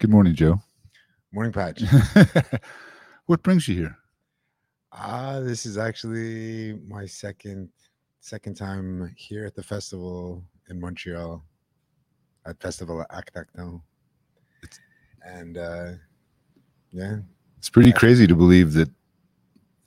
Good 0.00 0.08
morning, 0.08 0.34
Joe. 0.34 0.58
Morning, 1.30 1.52
Patch. 1.52 1.82
what 3.26 3.42
brings 3.42 3.68
you 3.68 3.74
here? 3.74 3.98
Ah, 4.92 5.40
this 5.40 5.66
is 5.66 5.76
actually 5.76 6.80
my 6.88 7.04
second 7.04 7.68
second 8.20 8.54
time 8.56 9.12
here 9.18 9.44
at 9.44 9.54
the 9.54 9.62
festival 9.62 10.42
in 10.70 10.80
Montreal 10.80 11.44
at 12.46 12.58
Festival 12.62 13.04
Actacton. 13.10 13.82
And 15.22 15.58
uh 15.58 15.92
yeah, 16.92 17.16
It's 17.58 17.68
pretty 17.68 17.92
crazy 17.92 18.26
to 18.26 18.34
believe 18.34 18.72
that 18.72 18.88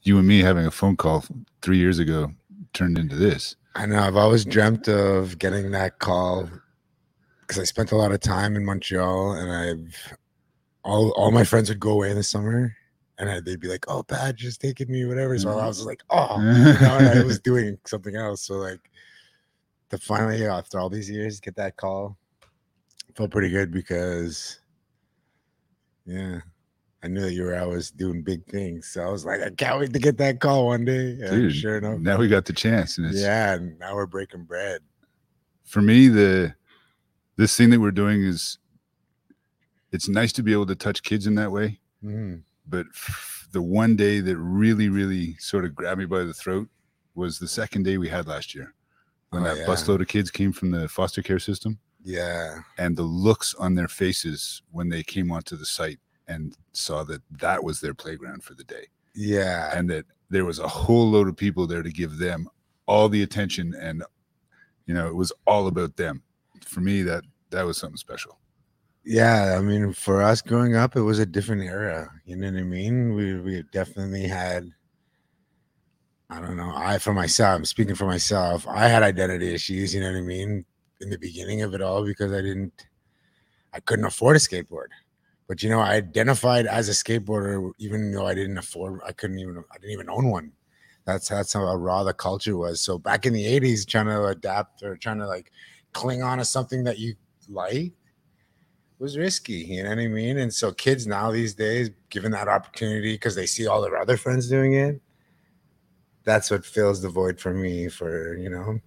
you 0.04 0.20
and 0.20 0.28
me 0.28 0.42
having 0.42 0.68
a 0.68 0.72
phone 0.72 0.96
call 0.96 1.26
three 1.64 1.80
years 1.80 1.98
ago 1.98 2.32
turned 2.74 3.00
into 3.00 3.16
this. 3.16 3.56
I 3.74 3.88
know 3.88 3.98
I've 3.98 4.16
always 4.16 4.46
dreamt 4.46 4.88
of 4.88 5.40
getting 5.40 5.72
that 5.72 5.98
call 5.98 6.52
because 7.54 7.62
I 7.62 7.66
spent 7.66 7.92
a 7.92 7.96
lot 7.96 8.12
of 8.12 8.20
time 8.20 8.56
in 8.56 8.66
Montreal 8.66 9.34
and 9.34 9.52
I've 9.52 10.18
all 10.84 11.12
all 11.12 11.30
my 11.30 11.44
friends 11.44 11.70
would 11.70 11.80
go 11.80 11.92
away 11.92 12.10
in 12.10 12.18
the 12.18 12.24
summer 12.24 12.76
and 13.20 13.30
I, 13.30 13.40
they'd 13.42 13.60
be 13.60 13.68
like, 13.68 13.86
"Oh, 13.88 14.02
Pat, 14.02 14.36
just 14.36 14.60
taking 14.60 14.92
me, 14.92 15.06
whatever." 15.06 15.38
So 15.38 15.50
I 15.50 15.54
mm-hmm. 15.54 15.68
was 15.68 15.86
like, 15.86 16.02
"Oh," 16.10 16.40
you 16.42 16.64
know, 16.64 16.98
and 16.98 17.20
I 17.20 17.24
was 17.24 17.40
doing 17.44 17.78
something 17.86 18.16
else. 18.16 18.42
So 18.42 18.56
like, 18.56 18.80
to 19.90 20.00
finally 20.00 20.48
after 20.48 20.80
all 20.80 20.90
these 20.90 21.10
years 21.10 21.40
get 21.40 21.56
that 21.58 21.78
call 21.78 22.18
felt 23.16 23.30
pretty 23.30 23.50
good 23.50 23.72
because, 23.72 24.60
yeah, 26.08 26.40
I 27.04 27.08
knew 27.08 27.22
that 27.22 27.34
you 27.34 27.44
were 27.44 27.56
always 27.56 27.92
doing 27.92 28.24
big 28.24 28.44
things. 28.48 28.88
So 28.88 29.04
I 29.04 29.12
was 29.12 29.26
like, 29.26 29.42
I 29.42 29.52
can't 29.52 29.80
wait 29.80 29.94
to 29.94 30.00
get 30.00 30.18
that 30.18 30.40
call 30.40 30.66
one 30.66 30.86
day. 30.86 31.20
And 31.22 31.30
Dude, 31.30 31.56
sure 31.56 31.78
enough, 31.78 32.00
Now 32.00 32.18
we 32.18 32.28
got 32.28 32.46
the 32.46 32.54
chance, 32.54 32.98
and 32.98 33.06
it's 33.06 33.22
yeah, 33.22 33.54
and 33.54 33.78
now 33.78 33.94
we're 33.94 34.08
breaking 34.08 34.46
bread. 34.46 34.82
for 35.64 35.84
me 35.84 36.08
the 36.08 36.56
this 37.44 37.58
thing 37.58 37.70
that 37.72 37.80
we're 37.82 37.92
doing 37.92 38.24
is 38.24 38.58
it's 39.92 40.08
nice 40.08 40.32
to 40.32 40.42
be 40.42 40.54
able 40.54 40.66
to 40.66 40.76
touch 40.76 41.04
kids 41.04 41.28
in 41.28 41.36
that 41.36 41.52
way. 41.52 41.78
Mhm. 42.02 42.44
But 42.66 42.86
f- 42.94 43.50
the 43.52 43.62
one 43.62 43.98
day 43.98 44.22
that 44.22 44.38
really, 44.38 44.88
really 44.88 45.36
sort 45.40 45.66
of 45.66 45.76
grabbed 45.76 46.00
me 46.00 46.06
by 46.06 46.24
the 46.24 46.34
throat 46.34 46.70
was 47.16 47.40
the 47.40 47.48
second 47.50 47.84
day 47.84 47.98
we 47.98 48.08
had 48.08 48.28
last 48.28 48.56
year 48.56 48.74
when 49.32 49.42
Oh, 49.44 49.46
that 49.48 49.58
yeah. 49.58 49.66
busload 49.68 50.00
of 50.02 50.08
kids 50.08 50.32
came 50.32 50.54
from 50.54 50.72
the 50.72 50.88
foster 50.88 51.22
care 51.22 51.38
system. 51.38 51.78
Yeah, 52.02 52.62
and 52.78 52.96
the 52.96 53.04
looks 53.04 53.54
on 53.56 53.76
their 53.76 53.90
faces 53.90 54.62
when 54.72 54.88
they 54.88 55.04
came 55.04 55.30
onto 55.30 55.58
the 55.58 55.66
site 55.66 56.00
and 56.30 56.56
saw 56.72 57.04
that 57.04 57.22
that 57.40 57.62
was 57.62 57.82
their 57.82 57.94
playground 57.94 58.42
for 58.46 58.54
the 58.56 58.64
day 58.64 58.88
yeah, 59.16 59.78
and 59.78 59.90
that 59.90 60.06
there 60.30 60.46
was 60.46 60.60
a 60.60 60.68
whole 60.68 61.12
load 61.12 61.28
of 61.28 61.36
people 61.36 61.68
there 61.68 61.84
to 61.84 61.92
give 61.92 62.18
them 62.20 62.48
all 62.88 63.10
the 63.10 63.22
attention 63.22 63.74
and 63.76 64.02
you 64.86 64.94
know 64.94 65.08
it 65.08 65.16
was 65.16 65.32
all 65.46 65.68
about 65.68 65.96
them 65.98 66.24
for 66.66 66.80
me 66.82 67.02
that 67.04 67.24
that 67.54 67.66
was 67.66 67.78
something 67.78 67.98
special 67.98 68.38
yeah. 69.06 69.56
I 69.58 69.62
mean, 69.62 69.94
for 69.94 70.22
us 70.22 70.42
growing 70.42 70.76
up, 70.76 70.96
it 70.96 71.02
was 71.02 71.20
a 71.20 71.26
different 71.26 71.64
era. 71.64 72.10
You 72.26 72.38
know 72.38 72.52
what 72.52 72.60
I 72.60 72.64
mean? 72.64 73.14
We 73.14 73.36
we 73.40 73.64
definitely 73.72 74.28
had. 74.28 74.70
I 76.30 76.40
don't 76.40 76.58
know. 76.58 76.72
I 76.74 76.98
for 76.98 77.14
myself, 77.14 77.66
speaking 77.68 77.96
for 77.96 78.06
myself. 78.06 78.68
I 78.68 78.88
had 78.88 79.04
identity 79.04 79.54
issues. 79.54 79.94
You 79.94 80.02
know 80.02 80.12
what 80.12 80.18
I 80.18 80.22
mean? 80.22 80.66
In 81.02 81.10
the 81.10 81.18
beginning 81.18 81.62
of 81.62 81.74
it 81.74 81.82
all, 81.82 82.06
because 82.06 82.32
I 82.32 82.42
didn't, 82.42 82.88
I 83.74 83.82
couldn't 83.82 84.06
afford 84.06 84.38
a 84.38 84.40
skateboard. 84.40 84.88
But 85.48 85.62
you 85.62 85.70
know, 85.70 85.80
I 85.80 85.96
identified 85.96 86.66
as 86.66 86.88
a 86.90 86.94
skateboarder, 86.94 87.72
even 87.78 88.12
though 88.12 88.26
I 88.26 88.34
didn't 88.34 88.58
afford. 88.58 89.02
I 89.06 89.12
couldn't 89.12 89.40
even. 89.40 89.64
I 89.72 89.78
didn't 89.78 89.92
even 89.92 90.10
own 90.10 90.30
one. 90.30 90.54
That's 91.06 91.28
that's 91.28 91.54
how 91.54 91.76
raw 91.76 92.04
the 92.04 92.14
culture 92.14 92.56
was. 92.58 92.80
So 92.82 92.98
back 92.98 93.26
in 93.26 93.34
the 93.34 93.46
'80s, 93.46 93.86
trying 93.86 94.06
to 94.06 94.26
adapt 94.28 94.82
or 94.82 94.96
trying 94.96 95.20
to 95.20 95.28
like 95.28 95.52
cling 95.92 96.24
on 96.24 96.38
to 96.38 96.46
something 96.46 96.86
that 96.86 96.98
you 96.98 97.16
like 97.50 97.94
was 99.00 99.18
risky, 99.18 99.54
you 99.54 99.84
know 99.84 99.90
what 99.90 100.00
I 100.00 100.08
mean? 100.08 100.38
And 100.38 100.54
so 100.54 100.72
kids 100.72 101.06
now 101.06 101.32
these 101.32 101.54
days, 101.54 101.90
given 102.10 102.32
that 102.32 102.48
opportunity 102.48 103.14
because 103.14 103.36
they 103.36 103.46
see 103.46 103.68
all 103.68 103.82
their 103.82 103.98
other 103.98 104.16
friends 104.18 104.48
doing 104.48 104.74
it, 104.74 105.02
that's 106.24 106.50
what 106.50 106.66
fills 106.66 107.02
the 107.02 107.10
void 107.10 107.40
for 107.40 107.54
me 107.54 107.90
for, 107.90 108.38
you 108.38 108.50
know, 108.50 108.80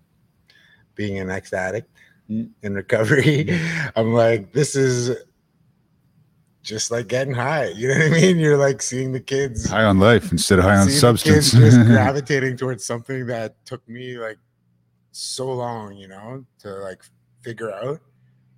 being 0.95 1.19
an 1.19 1.31
ex 1.31 1.53
addict 1.53 1.91
Mm. 2.31 2.51
in 2.63 2.75
recovery. 2.75 3.49
I'm 3.97 4.13
like, 4.13 4.53
this 4.53 4.75
is 4.75 5.17
just 6.63 6.91
like 6.91 7.07
getting 7.07 7.33
high. 7.35 7.67
You 7.69 7.87
know 7.89 7.95
what 7.99 8.07
I 8.07 8.21
mean? 8.21 8.39
You're 8.39 8.57
like 8.57 8.83
seeing 8.83 9.13
the 9.13 9.21
kids 9.21 9.71
high 9.71 9.85
on 9.85 10.01
life 10.01 10.33
instead 10.33 10.59
of 10.59 10.65
high 10.65 10.79
on 10.79 10.91
substance 10.91 11.53
just 11.53 11.81
gravitating 11.87 12.57
towards 12.57 12.85
something 12.85 13.27
that 13.27 13.65
took 13.65 13.89
me 13.89 14.19
like 14.19 14.39
so 15.13 15.53
long, 15.53 15.95
you 15.97 16.09
know, 16.09 16.45
to 16.61 16.71
like 16.75 17.03
figure 17.43 17.73
out. 17.73 18.01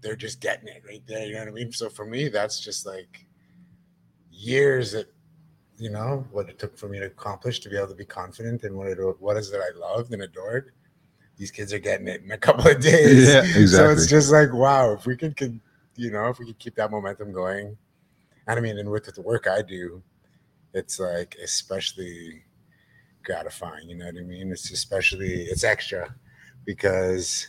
They're 0.01 0.17
just 0.17 0.41
getting 0.41 0.69
it 0.69 0.83
right 0.87 1.03
there. 1.07 1.27
You 1.27 1.35
know 1.35 1.41
what 1.41 1.49
I 1.49 1.53
mean? 1.53 1.73
So 1.73 1.89
for 1.89 2.05
me, 2.05 2.29
that's 2.29 2.61
just 2.61 2.87
like 2.87 3.27
years 4.31 4.93
that 4.93 5.13
you 5.79 5.91
know 5.91 6.27
what 6.33 6.49
it 6.49 6.59
took 6.59 6.77
for 6.77 6.89
me 6.89 6.99
to 6.99 7.07
accomplish 7.07 7.61
to 7.61 7.69
be 7.69 7.77
able 7.77 7.89
to 7.89 7.95
be 7.95 8.05
confident 8.05 8.65
in 8.65 8.77
what 8.77 8.89
it 8.89 8.99
what 9.21 9.37
is 9.37 9.51
that 9.51 9.61
I 9.61 9.77
loved 9.79 10.13
and 10.13 10.23
adored. 10.23 10.73
These 11.37 11.51
kids 11.53 11.73
are 11.73 11.79
getting 11.79 12.09
it 12.09 12.23
in 12.23 12.33
a 12.33 12.39
couple 12.39 12.67
of 12.67 12.81
days. 12.81 13.29
Yeah, 13.29 13.41
exactly. 13.41 13.67
So 13.67 13.91
it's 13.91 14.09
just 14.09 14.33
like 14.33 14.53
wow, 14.53 14.93
if 14.93 15.07
we 15.07 15.17
could, 15.17 15.37
could 15.37 15.61
you 15.97 16.11
know, 16.11 16.29
if 16.29 16.39
we 16.39 16.47
could 16.47 16.59
keep 16.59 16.75
that 16.77 16.91
momentum 16.91 17.33
going. 17.33 17.77
And 18.47 18.59
I 18.59 18.63
mean, 18.63 18.79
and 18.79 18.91
with 18.91 19.13
the 19.13 19.21
work 19.21 19.47
I 19.47 19.63
do, 19.63 20.03
it's 20.73 20.99
like 20.99 21.37
especially 21.43 22.45
gratifying. 23.25 23.89
You 23.89 23.97
know 23.97 24.07
what 24.07 24.17
I 24.17 24.23
mean? 24.23 24.51
It's 24.51 24.71
especially 24.71 25.43
it's 25.43 25.65
extra 25.65 26.15
because 26.65 27.49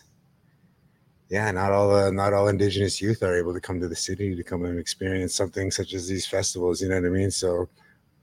yeah, 1.29 1.49
not 1.51 1.71
all 1.71 1.93
uh, 1.93 2.11
not 2.11 2.33
all 2.33 2.47
Indigenous 2.47 3.01
youth 3.01 3.21
are 3.23 3.37
able 3.37 3.53
to 3.53 3.61
come 3.61 3.79
to 3.79 3.87
the 3.87 3.95
city 3.95 4.35
to 4.35 4.43
come 4.43 4.65
and 4.65 4.79
experience 4.79 5.35
something 5.35 5.69
such 5.71 5.93
as 5.93 6.07
these 6.07 6.25
festivals. 6.25 6.81
You 6.81 6.89
know 6.89 6.95
what 6.95 7.05
I 7.05 7.09
mean? 7.09 7.31
So 7.31 7.69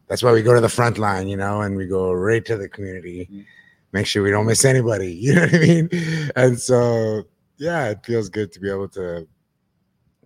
that's 0.09 0.23
why 0.23 0.33
we 0.33 0.43
go 0.43 0.55
to 0.55 0.61
the 0.61 0.69
front 0.69 0.99
line, 0.99 1.29
you 1.29 1.37
know, 1.37 1.63
and 1.63 1.77
we 1.77 1.87
go 1.87 2.13
right 2.13 2.45
to 2.45 2.57
the 2.57 2.69
community, 2.69 3.29
Mhm. 3.31 3.45
make 3.93 4.07
sure 4.07 4.23
we 4.23 4.31
don't 4.31 4.47
miss 4.47 4.65
anybody. 4.65 5.13
You 5.25 5.35
know 5.35 5.43
what 5.43 5.55
I 5.55 5.59
mean? 5.59 5.89
And 6.35 6.59
so 6.61 7.23
yeah, 7.59 7.89
it 7.91 8.05
feels 8.05 8.29
good 8.29 8.53
to 8.53 8.61
be 8.61 8.71
able 8.71 8.89
to 8.91 9.27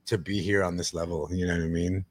to 0.07 0.19
be 0.19 0.43
here 0.43 0.65
on 0.65 0.77
this 0.77 0.93
level. 0.95 1.29
You 1.31 1.47
know 1.47 1.55
what 1.55 1.63
I 1.63 1.69
mean? 1.69 2.05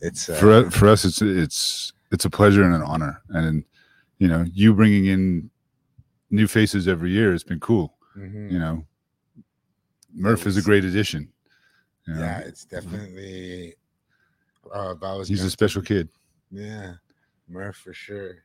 It's 0.00 0.28
uh, 0.28 0.34
for 0.34 0.70
for 0.70 0.88
us 0.88 1.04
it's 1.04 1.22
it's 1.22 1.92
it's 2.12 2.24
a 2.24 2.30
pleasure 2.30 2.62
and 2.62 2.74
an 2.74 2.82
honor 2.82 3.22
and 3.30 3.64
you 4.18 4.28
know 4.28 4.44
you 4.52 4.74
bringing 4.74 5.06
in 5.06 5.50
new 6.30 6.46
faces 6.46 6.86
every 6.86 7.10
year 7.10 7.32
has 7.32 7.42
been 7.42 7.60
cool 7.60 7.94
mhm. 8.16 8.50
you 8.52 8.58
know 8.58 8.84
murph 10.16 10.46
is 10.46 10.56
a 10.56 10.62
great 10.62 10.84
addition 10.84 11.28
you 12.06 12.14
know? 12.14 12.20
yeah, 12.20 12.38
it's 12.38 12.64
definitely. 12.64 13.74
Uh, 14.74 14.94
if 14.96 15.02
I 15.02 15.14
was 15.14 15.28
he's 15.28 15.44
a 15.44 15.50
special 15.50 15.82
kid 15.82 16.08
Yeah, 16.50 16.94
Murph 17.48 17.76
for 17.76 17.92
sure. 17.92 18.38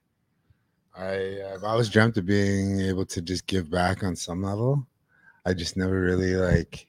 I 0.95 1.39
I've 1.53 1.63
always 1.63 1.89
dreamt 1.89 2.17
of 2.17 2.25
being 2.25 2.79
able 2.81 3.05
to 3.05 3.21
just 3.21 3.47
give 3.47 3.71
back 3.71 4.03
on 4.03 4.15
some 4.15 4.43
level. 4.43 4.85
I 5.45 5.53
just 5.53 5.77
never 5.77 5.99
really 5.99 6.35
like. 6.35 6.87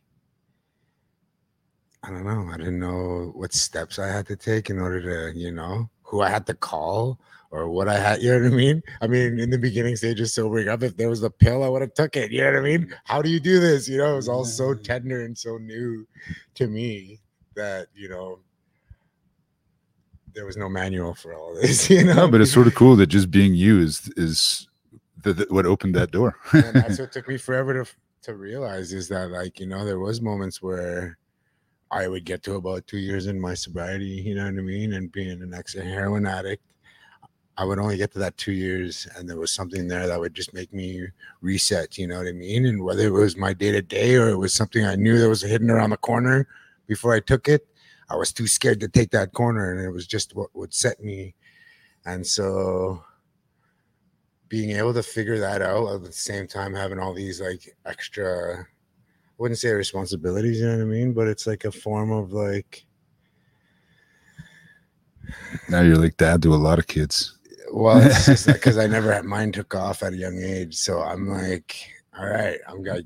I 2.02 2.10
don't 2.10 2.24
know. 2.24 2.50
I 2.52 2.56
didn't 2.56 2.80
know 2.80 3.32
what 3.34 3.52
steps 3.54 3.98
I 3.98 4.08
had 4.08 4.26
to 4.26 4.36
take 4.36 4.70
in 4.70 4.80
order 4.80 5.00
to, 5.32 5.38
you 5.38 5.52
know, 5.52 5.88
who 6.02 6.20
I 6.20 6.28
had 6.28 6.46
to 6.46 6.54
call 6.54 7.20
or 7.52 7.68
what 7.68 7.86
I 7.86 7.98
had. 7.98 8.22
You 8.22 8.32
know 8.32 8.42
what 8.42 8.52
I 8.52 8.56
mean? 8.56 8.82
I 9.02 9.06
mean, 9.06 9.38
in 9.38 9.50
the 9.50 9.58
beginning 9.58 9.94
stages 9.94 10.30
of 10.30 10.32
sobering 10.32 10.68
up, 10.68 10.82
if 10.82 10.96
there 10.96 11.10
was 11.10 11.22
a 11.22 11.30
pill, 11.30 11.62
I 11.62 11.68
would 11.68 11.82
have 11.82 11.94
took 11.94 12.16
it. 12.16 12.32
You 12.32 12.40
know 12.40 12.52
what 12.52 12.58
I 12.58 12.62
mean? 12.62 12.94
How 13.04 13.22
do 13.22 13.30
you 13.30 13.38
do 13.38 13.60
this? 13.60 13.88
You 13.88 13.98
know, 13.98 14.14
it 14.14 14.16
was 14.16 14.28
all 14.28 14.44
so 14.44 14.74
tender 14.74 15.24
and 15.24 15.36
so 15.36 15.58
new 15.58 16.06
to 16.54 16.66
me 16.66 17.20
that 17.54 17.88
you 17.94 18.08
know 18.08 18.40
there 20.34 20.46
was 20.46 20.56
no 20.56 20.68
manual 20.68 21.14
for 21.14 21.34
all 21.34 21.54
this. 21.54 21.90
You 21.90 22.04
know, 22.04 22.14
no, 22.14 22.28
but 22.28 22.40
it's 22.40 22.52
sort 22.52 22.66
of 22.66 22.74
cool 22.74 22.96
that 22.96 23.06
just 23.06 23.30
being 23.30 23.54
used 23.54 24.12
is 24.18 24.32
is 24.32 24.68
the, 25.22 25.34
the, 25.34 25.46
what 25.50 25.66
opened 25.66 25.94
that 25.94 26.10
door 26.10 26.36
and 26.52 26.74
that's 26.74 26.98
what 26.98 27.12
took 27.16 27.28
me 27.28 27.36
forever 27.36 27.84
to 27.84 27.90
to 28.22 28.34
realize 28.34 28.92
is 28.92 29.08
that 29.08 29.30
like 29.30 29.60
you 29.60 29.66
know 29.66 29.84
there 29.84 29.98
was 29.98 30.20
moments 30.20 30.60
where 30.60 31.16
I 31.92 32.08
would 32.08 32.24
get 32.24 32.42
to 32.44 32.54
about 32.54 32.86
two 32.86 32.98
years 32.98 33.26
in 33.26 33.38
my 33.38 33.52
sobriety, 33.52 34.06
you 34.06 34.34
know 34.34 34.44
what 34.44 34.54
I 34.54 34.62
mean, 34.62 34.94
and 34.94 35.12
being 35.12 35.42
an 35.42 35.52
ex 35.52 35.74
heroin 35.74 36.26
addict, 36.26 36.64
I 37.58 37.64
would 37.64 37.78
only 37.78 37.98
get 37.98 38.12
to 38.12 38.18
that 38.20 38.36
two 38.38 38.52
years, 38.52 39.06
and 39.16 39.28
there 39.28 39.38
was 39.38 39.50
something 39.50 39.86
there 39.86 40.06
that 40.06 40.18
would 40.18 40.34
just 40.34 40.54
make 40.54 40.72
me 40.72 41.06
reset, 41.42 41.98
you 41.98 42.06
know 42.06 42.18
what 42.18 42.26
I 42.26 42.32
mean, 42.32 42.64
and 42.66 42.82
whether 42.82 43.06
it 43.06 43.10
was 43.10 43.36
my 43.36 43.52
day 43.52 43.70
to 43.72 43.82
day 43.82 44.16
or 44.16 44.30
it 44.30 44.38
was 44.38 44.54
something 44.54 44.84
I 44.84 44.96
knew 44.96 45.18
that 45.18 45.28
was 45.28 45.42
hidden 45.42 45.70
around 45.70 45.90
the 45.90 45.98
corner 45.98 46.48
before 46.86 47.14
I 47.14 47.20
took 47.20 47.48
it, 47.48 47.66
I 48.08 48.16
was 48.16 48.32
too 48.32 48.46
scared 48.46 48.80
to 48.80 48.88
take 48.88 49.10
that 49.10 49.32
corner, 49.32 49.70
and 49.70 49.84
it 49.84 49.90
was 49.90 50.06
just 50.06 50.34
what 50.34 50.48
would 50.54 50.72
set 50.72 51.02
me, 51.02 51.34
and 52.06 52.26
so 52.26 53.04
being 54.48 54.76
able 54.76 54.94
to 54.94 55.02
figure 55.02 55.38
that 55.38 55.62
out 55.62 55.94
at 55.94 56.04
the 56.04 56.12
same 56.12 56.46
time 56.46 56.74
having 56.74 56.98
all 56.98 57.14
these 57.14 57.40
like 57.40 57.74
extra 57.86 58.60
I 58.60 58.64
wouldn't 59.38 59.58
say 59.58 59.72
responsibilities, 59.72 60.60
you 60.60 60.66
know 60.66 60.76
what 60.76 60.82
I 60.82 60.84
mean? 60.84 61.12
But 61.12 61.26
it's 61.26 61.46
like 61.46 61.64
a 61.64 61.72
form 61.72 62.12
of 62.12 62.32
like 62.32 62.84
now 65.68 65.80
you're 65.80 65.96
like 65.96 66.16
dad 66.16 66.42
to 66.42 66.54
a 66.54 66.56
lot 66.56 66.78
of 66.78 66.86
kids 66.86 67.38
well, 67.72 68.00
it's 68.00 68.26
just 68.26 68.46
because 68.46 68.78
I 68.84 68.86
never 68.86 69.12
had 69.12 69.24
mine 69.24 69.52
took 69.52 69.74
off 69.74 70.02
at 70.02 70.12
a 70.12 70.16
young 70.16 70.38
age. 70.42 70.76
So 70.76 71.00
I'm 71.00 71.28
like, 71.28 71.76
all 72.18 72.26
right, 72.26 72.58
I'm 72.68 72.82
got 72.82 73.00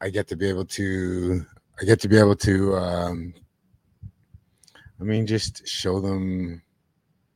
I 0.00 0.10
get 0.10 0.28
to 0.28 0.36
be 0.36 0.48
able 0.48 0.64
to 0.66 1.44
I 1.80 1.84
get 1.84 2.00
to 2.00 2.08
be 2.08 2.18
able 2.18 2.36
to 2.36 2.76
um 2.76 3.34
I 5.00 5.04
mean, 5.04 5.26
just 5.26 5.66
show 5.66 5.98
them 5.98 6.62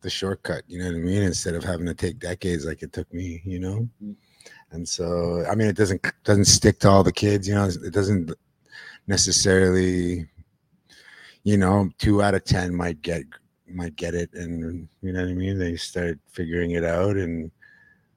the 0.03 0.11
shortcut. 0.11 0.65
You 0.69 0.79
know 0.79 0.85
what 0.85 0.97
I 0.97 0.99
mean? 0.99 1.23
Instead 1.23 1.55
of 1.55 1.65
having 1.65 1.87
to 1.87 1.95
take 1.95 2.19
decades 2.19 2.67
like 2.67 2.83
it 2.83 2.93
took 2.93 3.13
me. 3.13 3.41
You 3.45 3.59
know. 3.59 3.89
Mm. 4.03 4.17
And 4.71 4.89
so, 4.89 5.45
I 5.51 5.55
mean, 5.55 5.69
it 5.69 5.77
doesn't 5.77 6.05
doesn't 6.25 6.45
stick 6.45 6.79
to 6.81 6.89
all 6.91 7.03
the 7.03 7.13
kids. 7.13 7.49
You 7.49 7.55
know, 7.55 7.65
it 7.65 7.93
doesn't 7.93 8.33
necessarily. 9.07 10.27
You 11.43 11.59
know, 11.59 11.91
two 11.99 12.23
out 12.23 12.35
of 12.35 12.45
ten 12.45 12.75
might 12.75 13.03
get 13.03 13.23
might 13.75 13.97
get 13.97 14.15
it, 14.15 14.33
and 14.35 14.89
you 15.03 15.13
know 15.13 15.23
what 15.23 15.31
I 15.31 15.35
mean. 15.35 15.59
They 15.59 15.77
start 15.77 16.19
figuring 16.29 16.73
it 16.73 16.85
out, 16.85 17.17
and 17.17 17.51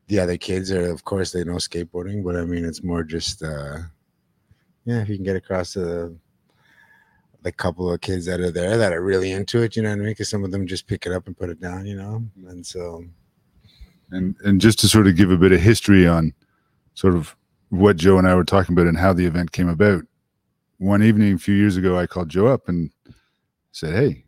the 0.07 0.19
other 0.19 0.37
kids 0.37 0.71
are, 0.71 0.89
of 0.89 1.03
course, 1.03 1.31
they 1.31 1.43
know 1.43 1.55
skateboarding, 1.55 2.23
but 2.23 2.35
I 2.35 2.45
mean, 2.45 2.65
it's 2.65 2.83
more 2.83 3.03
just, 3.03 3.43
uh 3.43 3.79
yeah, 4.85 5.01
if 5.01 5.09
you 5.09 5.15
can 5.15 5.25
get 5.25 5.35
across 5.35 5.73
the, 5.73 6.15
the 7.41 7.51
couple 7.51 7.91
of 7.91 7.99
kids 7.99 8.25
that 8.25 8.39
are 8.39 8.51
there 8.51 8.77
that 8.77 8.93
are 8.93 9.03
really 9.03 9.33
into 9.33 9.61
it, 9.61 9.75
you 9.75 9.83
know 9.83 9.89
what 9.89 9.95
I 9.95 9.99
mean? 9.99 10.07
Because 10.09 10.29
some 10.29 10.45
of 10.45 10.51
them 10.51 10.65
just 10.65 10.87
pick 10.87 11.05
it 11.05 11.11
up 11.11 11.27
and 11.27 11.37
put 11.37 11.49
it 11.49 11.59
down, 11.59 11.85
you 11.85 11.97
know, 11.97 12.23
and 12.47 12.65
so. 12.65 13.03
And 14.11 14.35
and 14.45 14.61
just 14.61 14.79
to 14.79 14.87
sort 14.87 15.07
of 15.07 15.17
give 15.17 15.29
a 15.31 15.37
bit 15.37 15.51
of 15.51 15.59
history 15.59 16.07
on 16.07 16.33
sort 16.93 17.15
of 17.15 17.35
what 17.67 17.97
Joe 17.97 18.17
and 18.17 18.25
I 18.25 18.35
were 18.35 18.45
talking 18.45 18.73
about 18.73 18.87
and 18.87 18.97
how 18.97 19.11
the 19.11 19.25
event 19.25 19.51
came 19.51 19.67
about. 19.67 20.03
One 20.77 21.03
evening 21.03 21.33
a 21.33 21.37
few 21.37 21.53
years 21.53 21.75
ago, 21.75 21.99
I 21.99 22.07
called 22.07 22.29
Joe 22.29 22.47
up 22.47 22.69
and 22.69 22.91
said, 23.73 23.93
"Hey, 23.93 24.23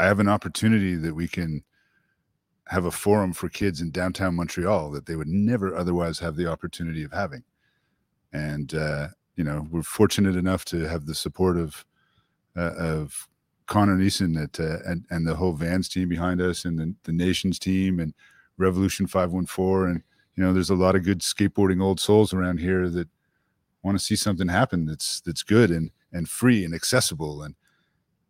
I 0.00 0.06
have 0.06 0.18
an 0.18 0.28
opportunity 0.28 0.96
that 0.96 1.14
we 1.14 1.28
can 1.28 1.62
have 2.68 2.86
a 2.86 2.90
forum 2.90 3.32
for 3.34 3.48
kids 3.50 3.80
in 3.80 3.90
downtown 3.90 4.34
Montreal 4.34 4.90
that 4.92 5.04
they 5.04 5.14
would 5.14 5.28
never 5.28 5.74
otherwise 5.76 6.18
have 6.20 6.36
the 6.36 6.46
opportunity 6.46 7.04
of 7.04 7.12
having." 7.12 7.44
And 8.32 8.72
uh, 8.74 9.08
you 9.36 9.44
know, 9.44 9.66
we're 9.70 9.82
fortunate 9.82 10.36
enough 10.36 10.64
to 10.66 10.88
have 10.88 11.04
the 11.04 11.14
support 11.14 11.58
of 11.58 11.84
uh, 12.56 12.74
of 12.76 13.28
Connor 13.66 13.96
Neeson 13.96 14.42
at, 14.42 14.58
uh, 14.58 14.78
and 14.86 15.04
and 15.10 15.26
the 15.26 15.34
whole 15.34 15.52
Vans 15.52 15.88
team 15.88 16.08
behind 16.08 16.40
us, 16.40 16.64
and 16.64 16.78
the, 16.78 16.94
the 17.04 17.12
Nations 17.12 17.58
team, 17.58 18.00
and 18.00 18.14
Revolution 18.56 19.06
Five 19.06 19.32
One 19.32 19.46
Four, 19.46 19.86
and 19.86 20.02
you 20.34 20.42
know, 20.42 20.54
there's 20.54 20.70
a 20.70 20.74
lot 20.74 20.96
of 20.96 21.04
good 21.04 21.20
skateboarding 21.20 21.82
old 21.82 22.00
souls 22.00 22.32
around 22.32 22.60
here 22.60 22.88
that 22.88 23.08
want 23.82 23.98
to 23.98 24.04
see 24.04 24.16
something 24.16 24.48
happen 24.48 24.86
that's 24.86 25.20
that's 25.20 25.42
good 25.42 25.70
and 25.70 25.90
and 26.10 26.26
free 26.26 26.64
and 26.64 26.74
accessible, 26.74 27.42
and 27.42 27.54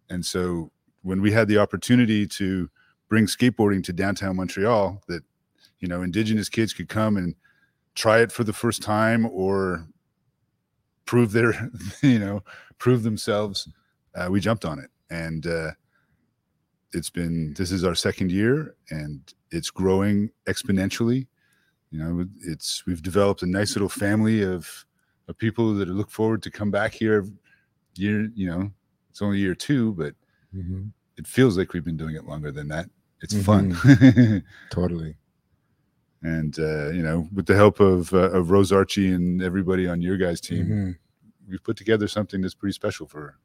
and 0.08 0.26
so 0.26 0.72
when 1.02 1.20
we 1.20 1.32
had 1.32 1.48
the 1.48 1.58
opportunity 1.58 2.26
to 2.26 2.68
bring 3.08 3.26
skateboarding 3.26 3.82
to 3.84 3.92
downtown 3.92 4.36
Montreal, 4.36 5.02
that 5.08 5.22
you 5.80 5.88
know, 5.88 6.02
Indigenous 6.02 6.48
kids 6.48 6.72
could 6.72 6.88
come 6.88 7.16
and 7.16 7.34
try 7.94 8.20
it 8.20 8.30
for 8.30 8.44
the 8.44 8.52
first 8.52 8.82
time 8.82 9.26
or 9.26 9.86
prove 11.06 11.32
their 11.32 11.70
you 12.02 12.18
know 12.18 12.42
prove 12.78 13.02
themselves 13.02 13.68
uh, 14.14 14.28
we 14.30 14.40
jumped 14.40 14.64
on 14.64 14.78
it. 14.78 14.90
And 15.10 15.46
uh, 15.46 15.72
it's 16.92 17.10
been 17.10 17.54
this 17.54 17.72
is 17.72 17.84
our 17.84 17.94
second 17.94 18.30
year 18.30 18.74
and 18.90 19.20
it's 19.50 19.70
growing 19.70 20.30
exponentially. 20.46 21.26
You 21.90 21.98
know 21.98 22.26
it's 22.42 22.86
we've 22.86 23.02
developed 23.02 23.42
a 23.42 23.46
nice 23.46 23.74
little 23.74 23.88
family 23.88 24.42
of 24.42 24.86
of 25.28 25.38
people 25.38 25.74
that 25.74 25.88
look 25.88 26.10
forward 26.10 26.42
to 26.42 26.50
come 26.50 26.70
back 26.70 26.92
here 26.92 27.26
year 27.96 28.30
you 28.34 28.48
know 28.48 28.70
it's 29.10 29.20
only 29.20 29.38
year 29.38 29.54
two 29.56 29.92
but 29.94 30.14
Mm-hmm. 30.54 30.88
it 31.16 31.26
feels 31.26 31.56
like 31.58 31.72
we've 31.72 31.84
been 31.84 31.96
doing 31.96 32.14
it 32.16 32.24
longer 32.24 32.50
than 32.50 32.68
that 32.68 32.88
it's 33.22 33.34
Mhm. 33.34 33.44
fun 33.44 34.42
Totally. 34.70 35.16
and 36.22 36.58
uh, 36.58 36.88
you 36.90 37.02
know 37.02 37.28
with 37.32 37.46
the 37.46 37.54
help 37.54 37.78
of 37.80 38.12
uh, 38.12 38.30
of 38.30 38.50
rose 38.50 38.72
archie 38.72 39.12
and 39.12 39.42
everybody 39.42 39.86
on 39.88 40.02
your 40.02 40.16
guys 40.16 40.40
team 40.40 40.66
Mhm. 40.66 40.96
we've 41.48 41.62
put 41.62 41.76
together 41.76 42.08
something 42.08 42.40
that's 42.40 42.54
pretty 42.54 42.72
special 42.72 43.06
for 43.06 43.38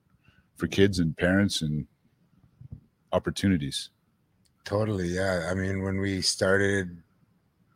for 0.55 0.67
kids 0.67 0.99
and 0.99 1.15
parents 1.17 1.61
and 1.61 1.85
opportunities. 3.11 3.89
Totally. 4.63 5.07
Yeah. 5.09 5.47
I 5.51 5.53
mean, 5.53 5.83
when 5.83 5.97
we 5.99 6.21
started 6.21 7.01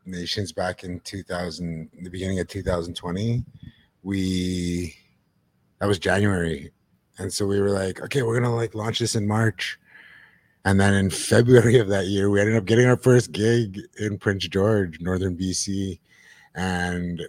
Nations 0.05 0.51
back 0.51 0.83
in 0.83 0.99
2000, 1.01 1.89
the 2.01 2.09
beginning 2.09 2.39
of 2.39 2.47
2020, 2.47 3.43
we, 4.01 4.95
that 5.79 5.87
was 5.87 5.99
January. 5.99 6.71
And 7.19 7.31
so 7.31 7.45
we 7.45 7.59
were 7.59 7.69
like, 7.69 8.01
okay, 8.01 8.23
we're 8.23 8.39
to 8.39 8.49
like 8.49 8.73
launch 8.73 8.99
this 8.99 9.15
in 9.15 9.27
March. 9.27 9.77
And 10.65 10.79
then 10.79 10.93
in 10.93 11.09
February 11.09 11.77
of 11.77 11.89
that 11.89 12.07
year, 12.07 12.29
we 12.29 12.39
ended 12.39 12.55
up 12.55 12.65
getting 12.65 12.87
our 12.87 12.97
first 12.97 13.31
gig 13.31 13.79
in 13.99 14.17
Prince 14.17 14.47
George, 14.47 14.99
Northern 15.01 15.37
BC. 15.37 15.99
And 16.55 17.21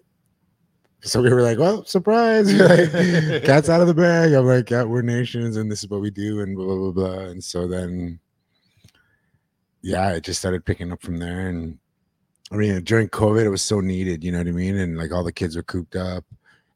so 1.03 1.21
we 1.21 1.31
were 1.31 1.43
like, 1.43 1.59
well, 1.59 1.85
surprise. 1.85 2.53
like, 2.61 3.45
cat's 3.45 3.69
out 3.69 3.81
of 3.81 3.89
the 3.89 3.95
bag. 3.95 4.33
I'm 4.33 4.47
like, 4.47 4.71
yeah, 4.71 4.85
we're 4.85 5.03
nations 5.03 5.57
and 5.57 5.71
this 5.71 5.83
is 5.83 5.91
what 5.91 6.01
we 6.01 6.11
do 6.11 6.41
and 6.41 6.57
blah, 6.57 6.67
blah, 6.67 6.77
blah, 6.77 6.91
blah. 6.93 7.25
And 7.27 7.43
so 7.43 7.67
then, 7.67 8.21
yeah, 9.83 10.13
it 10.13 10.25
just 10.25 10.39
started 10.39 10.65
picking 10.65 10.93
up 10.93 11.03
from 11.03 11.17
there. 11.17 11.49
And 11.49 11.79
I 12.53 12.57
mean, 12.57 12.83
during 12.85 13.09
COVID, 13.09 13.45
it 13.45 13.51
was 13.51 13.63
so 13.63 13.81
needed, 13.81 14.23
you 14.23 14.31
know 14.31 14.39
what 14.39 14.49
I 14.49 14.53
mean? 14.53 14.77
And 14.77 14.99
like 14.99 15.13
all 15.13 15.25
the 15.25 15.33
kids 15.33 15.57
were 15.57 15.63
cooped 15.63 15.97
up. 15.97 16.25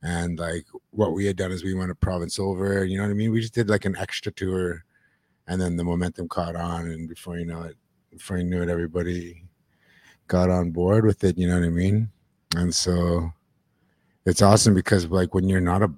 And 0.04 0.38
like 0.38 0.66
what 0.90 1.14
we 1.14 1.24
had 1.24 1.36
done 1.36 1.50
is 1.50 1.64
we 1.64 1.72
went 1.72 1.88
to 1.88 1.94
province 1.94 2.38
over, 2.38 2.84
you 2.84 2.98
know 2.98 3.04
what 3.04 3.10
I 3.10 3.14
mean? 3.14 3.32
We 3.32 3.40
just 3.40 3.54
did 3.54 3.70
like 3.70 3.86
an 3.86 3.96
extra 3.96 4.30
tour 4.30 4.84
and 5.48 5.58
then 5.58 5.76
the 5.76 5.84
momentum 5.84 6.28
caught 6.28 6.54
on. 6.54 6.90
And 6.90 7.08
before 7.08 7.38
you 7.38 7.46
know 7.46 7.62
it, 7.62 7.76
before 8.10 8.36
you 8.36 8.44
knew 8.44 8.62
it, 8.62 8.68
everybody 8.68 9.42
got 10.28 10.50
on 10.50 10.72
board 10.72 11.06
with 11.06 11.24
it, 11.24 11.38
you 11.38 11.48
know 11.48 11.58
what 11.58 11.64
I 11.64 11.70
mean? 11.70 12.10
And 12.54 12.72
so 12.74 13.32
it's 14.26 14.42
awesome 14.42 14.74
because 14.74 15.06
like 15.06 15.32
when 15.32 15.48
you're 15.48 15.60
not 15.60 15.82
a, 15.82 15.90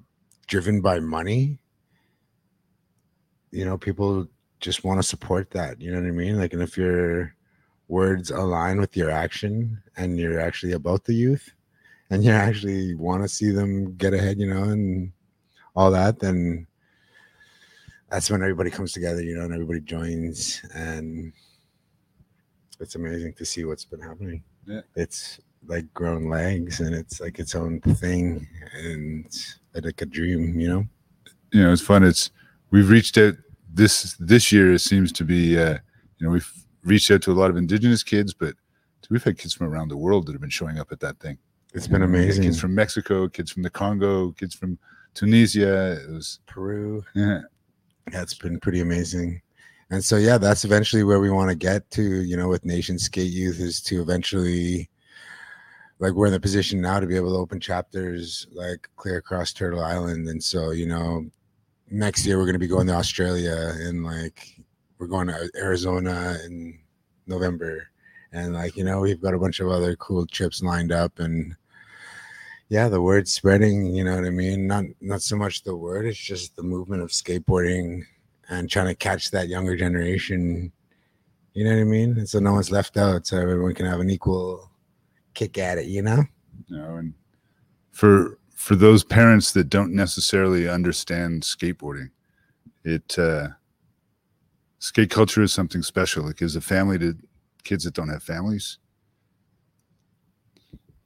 driven 0.47 0.81
by 0.81 1.01
money, 1.01 1.59
you 3.51 3.65
know, 3.65 3.77
people 3.77 4.29
just 4.61 4.85
want 4.85 5.01
to 5.01 5.03
support 5.03 5.51
that. 5.51 5.81
You 5.81 5.91
know 5.91 6.01
what 6.01 6.07
I 6.07 6.13
mean? 6.13 6.39
Like, 6.39 6.53
and 6.53 6.63
if 6.63 6.79
your 6.79 7.35
words 7.89 8.31
align 8.31 8.79
with 8.79 8.97
your 8.97 9.11
action 9.11 9.83
and 9.97 10.17
you're 10.17 10.39
actually 10.39 10.73
about 10.73 11.05
the 11.05 11.15
youth 11.15 11.56
and 12.11 12.23
you 12.23 12.31
actually 12.31 12.95
want 12.95 13.23
to 13.23 13.29
see 13.29 13.51
them 13.51 13.97
get 13.97 14.15
ahead, 14.15 14.39
you 14.39 14.53
know, 14.53 14.65
and 14.65 15.13
all 15.75 15.91
that, 15.91 16.19
then 16.19 16.67
that's 18.11 18.31
when 18.31 18.43
everybody 18.43 18.71
comes 18.71 18.93
together, 18.93 19.23
you 19.23 19.37
know, 19.37 19.45
and 19.45 19.53
everybody 19.53 19.81
joins. 19.81 20.63
And 20.75 21.33
it's 22.81 22.95
amazing 22.95 23.35
to 23.35 23.45
see 23.45 23.65
what's 23.65 23.85
been 23.85 24.01
happening. 24.01 24.43
Yeah. 24.67 24.83
It's 24.95 25.41
like 25.67 25.93
grown 25.95 26.29
legs 26.29 26.81
and 26.81 26.95
it's 26.95 27.21
like 27.21 27.39
its 27.39 27.55
own 27.55 27.81
thing 27.81 28.47
and 28.75 29.27
it's 29.27 29.59
like 29.75 30.01
a 30.01 30.07
dream, 30.07 30.61
you 30.61 30.69
know? 30.69 30.85
You 31.53 31.65
know, 31.65 31.73
it's 31.73 31.83
fun. 31.83 32.05
It's 32.05 32.31
we've 32.71 32.89
reached 32.89 33.19
out 33.19 33.35
this 33.73 34.17
this 34.19 34.53
year. 34.53 34.73
It 34.73 34.81
seems 34.81 35.13
to 35.13 35.25
be, 35.25 35.59
uh, 35.59 35.79
you 36.19 36.27
know, 36.27 36.31
we've 36.31 36.53
reached 36.85 37.11
out 37.11 37.23
to 37.23 37.33
a 37.33 37.35
lot 37.35 37.51
of 37.51 37.57
Indigenous 37.57 38.03
kids, 38.03 38.33
but 38.35 38.55
we've 39.11 39.23
had 39.23 39.39
kids 39.39 39.55
from 39.55 39.69
around 39.69 39.89
the 39.89 39.97
world 39.97 40.27
that 40.27 40.33
have 40.33 40.41
been 40.41 40.51
showing 40.51 40.79
up 40.79 40.91
at 40.93 41.01
that 41.01 41.19
thing. 41.21 41.39
It's 41.77 41.87
been 41.87 42.01
You 42.01 42.07
know, 42.09 42.13
we 42.15 42.19
had 42.21 42.25
amazing. 42.25 42.45
Kids 42.45 42.59
from 42.59 42.75
Mexico, 42.75 43.29
kids 43.29 43.53
from 43.53 43.63
the 43.63 43.69
Congo, 43.69 44.33
kids 44.33 44.55
from 44.55 44.79
Tunisia. 45.13 46.01
It 46.03 46.11
was 46.11 46.41
Peru. 46.47 47.05
yeah, 47.15 47.43
That's 48.11 48.33
been 48.33 48.59
pretty 48.59 48.81
amazing. 48.81 49.43
And 49.91 50.03
so 50.03 50.17
yeah, 50.17 50.39
that's 50.39 50.65
eventually 50.65 51.05
where 51.05 51.21
we 51.21 51.31
want 51.31 51.51
to 51.51 51.55
get 51.55 51.89
to, 51.93 52.03
you 52.03 52.35
know, 52.35 52.49
with 52.49 52.65
Nations 52.65 53.05
Skate 53.05 53.31
Youth 53.31 53.61
is 53.61 53.83
to 53.83 54.01
eventually 54.01 54.89
like 55.99 56.15
we're 56.15 56.27
in 56.27 56.33
the 56.33 56.41
position 56.41 56.81
now 56.81 56.99
to 56.99 57.07
be 57.07 57.15
able 57.15 57.31
to 57.33 57.39
open 57.39 57.61
chapters 57.61 58.47
like 58.53 58.89
clear 58.97 59.19
across 59.19 59.53
Turtle 59.53 59.85
Island. 59.85 60.29
And 60.29 60.43
so, 60.43 60.71
you 60.71 60.87
know, 60.87 61.27
next 61.91 62.25
year 62.27 62.39
we're 62.39 62.47
gonna 62.47 62.59
be 62.59 62.67
going 62.67 62.87
to 62.87 62.95
Australia 62.95 63.75
and 63.77 64.03
like 64.03 64.59
we're 64.99 65.07
going 65.09 65.27
to 65.27 65.51
Arizona 65.57 66.39
in 66.47 66.79
November. 67.27 67.87
And 68.33 68.55
like, 68.55 68.77
you 68.77 68.85
know, 68.85 69.01
we've 69.01 69.21
got 69.21 69.35
a 69.35 69.39
bunch 69.39 69.61
of 69.61 69.69
other 69.69 69.95
cool 69.97 70.27
trips 70.27 70.63
lined 70.63 70.91
up 70.91 71.19
and 71.19 71.55
yeah, 72.69 72.89
the 72.89 73.01
word's 73.01 73.33
spreading, 73.33 73.95
you 73.95 74.03
know 74.03 74.17
what 74.17 74.25
I 74.25 74.31
mean? 74.31 74.67
Not 74.67 74.85
not 75.01 75.23
so 75.23 75.37
much 75.37 75.63
the 75.63 75.77
word, 75.77 76.07
it's 76.07 76.19
just 76.19 76.57
the 76.57 76.63
movement 76.63 77.03
of 77.03 77.11
skateboarding 77.11 78.03
and 78.49 78.69
trying 78.69 78.87
to 78.87 78.95
catch 78.95 79.31
that 79.31 79.49
younger 79.49 79.77
generation. 79.77 80.73
You 81.55 81.65
know 81.65 81.71
what 81.71 81.81
I 81.81 81.85
mean? 81.85 82.19
And 82.19 82.29
so 82.29 82.39
no 82.39 82.53
one's 82.53 82.71
left 82.71 82.97
out, 82.97 83.27
so 83.27 83.39
everyone 83.39 83.75
can 83.75 83.87
have 83.87 84.01
an 84.01 84.11
equal 84.11 84.71
kick 85.35 85.59
at 85.59 85.79
it, 85.79 85.87
you 85.87 86.03
know? 86.03 86.25
know, 86.69 86.97
and 86.97 87.15
for 87.93 88.39
for 88.55 88.75
those 88.75 89.05
parents 89.05 89.53
that 89.53 89.69
don't 89.69 89.93
necessarily 89.93 90.69
understand 90.69 91.43
skateboarding, 91.43 92.11
it 92.85 93.17
uh, 93.17 93.49
skate 94.81 95.11
culture 95.11 95.43
is 95.43 95.53
something 95.53 95.83
special. 95.83 96.29
It 96.29 96.37
gives 96.37 96.57
a 96.57 96.61
family 96.61 96.99
to 96.99 97.17
kids 97.63 97.85
that 97.85 97.95
don't 97.95 98.09
have 98.09 98.23
families. 98.23 98.79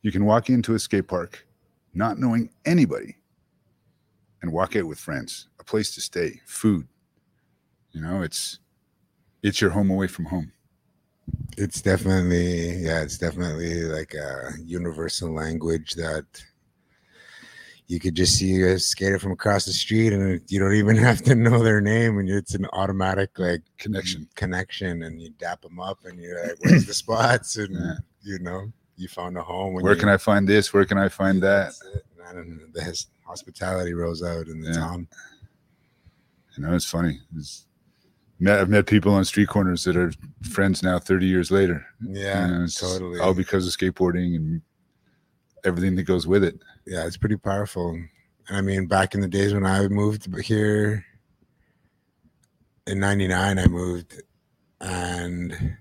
You 0.02 0.10
can 0.10 0.24
walk 0.24 0.48
into 0.48 0.74
a 0.74 0.78
skate 0.78 1.06
park 1.06 1.46
not 1.94 2.18
knowing 2.18 2.50
anybody 2.64 3.16
and 4.42 4.52
walk 4.52 4.76
out 4.76 4.85
with 4.87 4.99
friends, 4.99 5.49
a 5.59 5.64
place 5.64 5.94
to 5.94 6.00
stay, 6.00 6.40
food. 6.47 6.87
You 7.92 8.00
know, 8.02 8.23
it's 8.23 8.59
it's 9.42 9.61
your 9.61 9.70
home 9.70 9.90
away 9.90 10.06
from 10.06 10.26
home. 10.26 10.52
It's 11.56 11.82
definitely, 11.82 12.76
yeah, 12.85 13.02
it's 13.02 13.18
definitely 13.18 13.82
like 13.85 14.14
a 14.14 14.52
universal 14.64 15.32
language 15.32 15.94
that, 15.94 16.25
you 17.87 17.99
could 17.99 18.14
just 18.14 18.37
see 18.37 18.62
a 18.62 18.78
skater 18.78 19.18
from 19.18 19.32
across 19.32 19.64
the 19.64 19.73
street 19.73 20.12
and 20.12 20.40
you 20.49 20.61
don't 20.61 20.75
even 20.75 20.97
have 21.09 21.23
to 21.23 21.35
know 21.35 21.61
their 21.61 21.80
name 21.80 22.18
and 22.18 22.30
it's 22.30 22.54
an 22.54 22.64
automatic 22.73 23.37
like 23.37 23.62
Connection. 23.78 24.28
connection 24.37 25.02
and 25.02 25.20
you 25.20 25.30
dap 25.40 25.62
them 25.62 25.80
up 25.80 25.99
and 26.04 26.20
you're 26.20 26.40
like 26.40 26.56
where's 26.61 26.87
the 26.87 26.94
spots 27.04 27.56
and 27.56 27.75
Yeah. 27.75 27.94
you 28.23 28.38
know 28.38 28.73
you 29.00 29.09
found 29.09 29.37
a 29.37 29.42
home 29.42 29.75
Where 29.75 29.95
you, 29.95 29.99
can 30.00 30.09
I 30.09 30.16
find 30.16 30.47
this? 30.49 30.73
Where 30.73 30.85
can 30.85 30.99
I 30.99 31.09
find 31.09 31.42
that? 31.42 31.73
It. 31.95 32.04
and 32.35 32.61
the 32.73 33.04
hospitality 33.25 33.92
rolls 33.95 34.23
out 34.23 34.47
in 34.49 34.61
the 34.61 34.69
Yeah. 34.71 34.76
town 34.76 35.09
You 36.57 36.64
know, 36.64 36.75
it's 36.75 36.85
funny. 36.85 37.21
It's, 37.37 37.66
met, 38.38 38.61
I've 38.61 38.69
met 38.69 38.87
people 38.87 39.12
on 39.14 39.25
street 39.25 39.49
corners 39.49 39.85
that 39.85 39.97
are 39.97 40.12
friends 40.42 40.83
now 40.83 40.99
30 40.99 41.26
years 41.26 41.50
later. 41.50 41.85
yeah 42.07 42.47
You 42.47 42.52
know, 42.59 42.66
totally 42.66 43.21
All 43.21 43.35
because 43.35 43.66
of 43.66 43.73
skateboarding 43.76 44.37
and 44.37 44.62
everything 45.64 45.97
that 45.97 46.04
goes 46.04 46.26
with 46.26 46.45
it. 46.45 46.59
yeah, 46.87 47.04
it's 47.07 47.16
pretty 47.16 47.37
powerful. 47.37 47.90
And 48.49 48.57
I 48.57 48.61
mean, 48.61 48.87
back 48.87 49.14
in 49.14 49.21
the 49.21 49.28
days 49.28 49.52
when 49.54 49.64
I 49.66 49.87
moved 49.88 50.28
here 50.45 51.04
in 52.87 52.99
'99, 52.99 53.59
I 53.59 53.66
moved, 53.66 54.21
and 54.80 55.76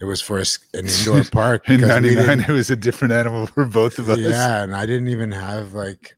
it 0.00 0.04
was 0.04 0.20
for 0.20 0.38
a 0.38 0.42
s 0.42 0.58
an 0.74 0.86
indoor 0.88 1.24
park. 1.24 1.68
In 1.68 1.76
because 1.76 1.88
99, 1.88 2.40
it 2.40 2.48
was 2.48 2.70
a 2.70 2.76
different 2.76 3.12
animal 3.12 3.46
for 3.46 3.64
both 3.64 3.98
of 3.98 4.08
us. 4.08 4.18
Yeah, 4.18 4.62
and 4.62 4.74
I 4.74 4.86
didn't 4.86 5.08
even 5.08 5.30
have 5.32 5.72
like 5.74 6.16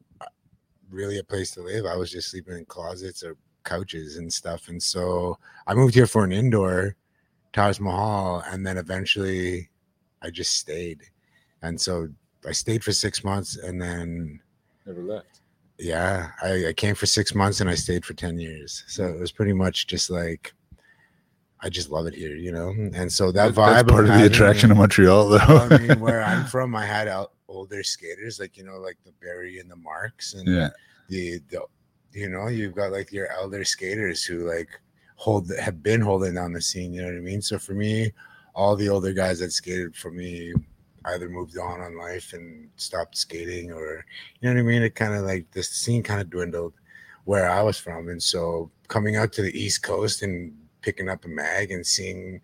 really 0.90 1.18
a 1.18 1.24
place 1.24 1.50
to 1.52 1.62
live. 1.62 1.84
I 1.86 1.96
was 1.96 2.10
just 2.10 2.30
sleeping 2.30 2.56
in 2.56 2.64
closets 2.64 3.22
or 3.22 3.36
couches 3.64 4.16
and 4.16 4.32
stuff. 4.32 4.68
And 4.68 4.82
so 4.82 5.38
I 5.66 5.74
moved 5.74 5.94
here 5.94 6.06
for 6.06 6.24
an 6.24 6.32
indoor 6.32 6.96
Taj 7.52 7.80
Mahal, 7.80 8.42
and 8.50 8.66
then 8.66 8.76
eventually 8.78 9.68
I 10.22 10.30
just 10.30 10.52
stayed. 10.58 11.02
And 11.62 11.80
so 11.80 12.08
I 12.46 12.52
stayed 12.52 12.84
for 12.84 12.92
six 12.92 13.24
months, 13.24 13.56
and 13.56 13.80
then 13.82 14.40
Never 14.86 15.02
left. 15.02 15.40
yeah, 15.78 16.30
I, 16.42 16.68
I 16.68 16.72
came 16.72 16.94
for 16.94 17.06
six 17.06 17.34
months 17.34 17.60
and 17.60 17.68
I 17.68 17.74
stayed 17.74 18.04
for 18.04 18.14
10 18.14 18.38
years. 18.38 18.84
So 18.86 19.04
it 19.06 19.18
was 19.18 19.32
pretty 19.32 19.52
much 19.52 19.88
just 19.88 20.10
like, 20.10 20.54
I 21.66 21.68
just 21.68 21.90
love 21.90 22.06
it 22.06 22.14
here, 22.14 22.36
you 22.36 22.52
know? 22.52 22.68
And 22.94 23.12
so 23.12 23.32
that 23.32 23.52
vibe. 23.52 23.72
That's 23.72 23.90
part 23.90 24.08
of 24.08 24.14
the 24.14 24.24
attraction 24.24 24.70
of 24.70 24.76
Montreal, 24.76 25.30
though. 25.30 25.38
I 25.38 25.78
mean, 25.78 25.98
where 25.98 26.22
I'm 26.22 26.44
from, 26.54 26.76
I 26.76 26.86
had 26.86 27.12
older 27.48 27.82
skaters, 27.82 28.38
like, 28.38 28.56
you 28.56 28.62
know, 28.62 28.78
like 28.78 28.98
the 29.04 29.10
Barry 29.20 29.58
and 29.58 29.68
the 29.68 29.74
Marks 29.74 30.34
and 30.34 30.46
yeah. 30.46 30.68
the, 31.08 31.40
the, 31.50 31.62
you 32.12 32.28
know, 32.28 32.46
you've 32.46 32.76
got 32.76 32.92
like 32.92 33.10
your 33.10 33.32
elder 33.32 33.64
skaters 33.64 34.22
who 34.22 34.48
like 34.48 34.68
hold, 35.16 35.50
have 35.58 35.82
been 35.82 36.00
holding 36.00 36.34
down 36.34 36.52
the 36.52 36.62
scene, 36.62 36.94
you 36.94 37.02
know 37.02 37.08
what 37.08 37.16
I 37.16 37.20
mean? 37.20 37.42
So 37.42 37.58
for 37.58 37.74
me, 37.74 38.12
all 38.54 38.76
the 38.76 38.88
older 38.88 39.12
guys 39.12 39.40
that 39.40 39.50
skated 39.50 39.96
for 39.96 40.12
me 40.12 40.54
either 41.06 41.28
moved 41.28 41.58
on 41.58 41.80
on 41.80 41.98
life 41.98 42.32
and 42.32 42.70
stopped 42.76 43.16
skating 43.16 43.72
or 43.72 44.04
you 44.40 44.48
know 44.48 44.54
what 44.54 44.60
I 44.60 44.62
mean? 44.62 44.82
It 44.82 44.94
kind 44.94 45.14
of 45.14 45.24
like 45.24 45.50
the 45.50 45.64
scene 45.64 46.04
kind 46.04 46.20
of 46.20 46.30
dwindled 46.30 46.74
where 47.24 47.50
I 47.50 47.60
was 47.62 47.76
from. 47.76 48.08
And 48.08 48.22
so 48.22 48.70
coming 48.86 49.16
out 49.16 49.32
to 49.32 49.42
the 49.42 49.58
East 49.58 49.82
Coast 49.82 50.22
and 50.22 50.56
picking 50.86 51.08
up 51.08 51.24
a 51.24 51.28
mag 51.28 51.72
and 51.72 51.84
seeing 51.84 52.40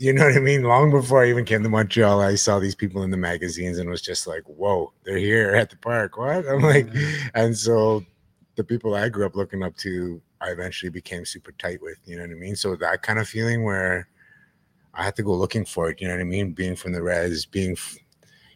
you 0.00 0.14
know 0.14 0.24
what 0.24 0.34
I 0.34 0.40
mean? 0.40 0.62
Long 0.62 0.90
before 0.90 1.22
I 1.22 1.28
even 1.28 1.44
came 1.44 1.62
to 1.62 1.68
Montreal, 1.68 2.22
I 2.22 2.34
saw 2.34 2.58
these 2.58 2.74
people 2.74 3.02
in 3.02 3.10
the 3.10 3.18
magazines 3.18 3.78
and 3.78 3.90
was 3.90 4.00
just 4.00 4.26
like, 4.26 4.42
whoa, 4.44 4.94
they're 5.04 5.18
here 5.18 5.54
at 5.54 5.68
the 5.68 5.76
park. 5.76 6.16
What? 6.16 6.48
I'm 6.48 6.62
like, 6.62 6.86
mm-hmm. 6.86 7.28
and 7.34 7.54
so 7.54 8.02
the 8.56 8.64
people 8.64 8.94
I 8.94 9.10
grew 9.10 9.26
up 9.26 9.36
looking 9.36 9.62
up 9.62 9.76
to, 9.78 10.22
I 10.40 10.52
eventually 10.52 10.88
became 10.88 11.26
super 11.26 11.52
tight 11.52 11.82
with, 11.82 11.98
you 12.06 12.16
know 12.16 12.22
what 12.22 12.30
I 12.30 12.34
mean? 12.34 12.56
So 12.56 12.76
that 12.76 13.02
kind 13.02 13.18
of 13.18 13.28
feeling 13.28 13.62
where 13.62 14.08
I 14.94 15.04
had 15.04 15.16
to 15.16 15.22
go 15.22 15.34
looking 15.34 15.66
for 15.66 15.90
it, 15.90 16.00
you 16.00 16.08
know 16.08 16.14
what 16.14 16.22
I 16.22 16.24
mean? 16.24 16.52
Being 16.52 16.76
from 16.76 16.92
the 16.92 17.02
res, 17.02 17.44
being, 17.44 17.76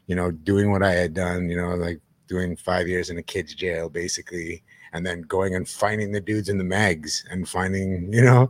you 0.06 0.16
know, 0.16 0.30
doing 0.30 0.70
what 0.70 0.82
I 0.82 0.92
had 0.92 1.12
done, 1.12 1.50
you 1.50 1.58
know, 1.58 1.74
like 1.74 2.00
doing 2.26 2.56
five 2.56 2.88
years 2.88 3.10
in 3.10 3.18
a 3.18 3.22
kid's 3.22 3.54
jail, 3.54 3.90
basically, 3.90 4.64
and 4.94 5.04
then 5.04 5.20
going 5.22 5.54
and 5.54 5.68
finding 5.68 6.12
the 6.12 6.20
dudes 6.20 6.48
in 6.48 6.56
the 6.56 6.64
mags 6.64 7.24
and 7.30 7.46
finding, 7.48 8.10
you 8.12 8.22
know, 8.22 8.48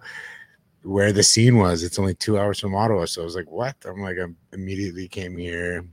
where 0.82 1.12
the 1.12 1.22
scene 1.22 1.56
was. 1.58 1.82
It's 1.82 1.98
only 1.98 2.14
two 2.14 2.38
hours 2.38 2.60
from 2.60 2.74
Ottawa. 2.74 3.06
So 3.06 3.22
I 3.22 3.24
was 3.24 3.34
like, 3.34 3.50
what? 3.50 3.74
I'm 3.84 4.00
like, 4.00 4.18
I 4.18 4.26
immediately 4.52 5.08
came 5.08 5.36
here 5.36 5.84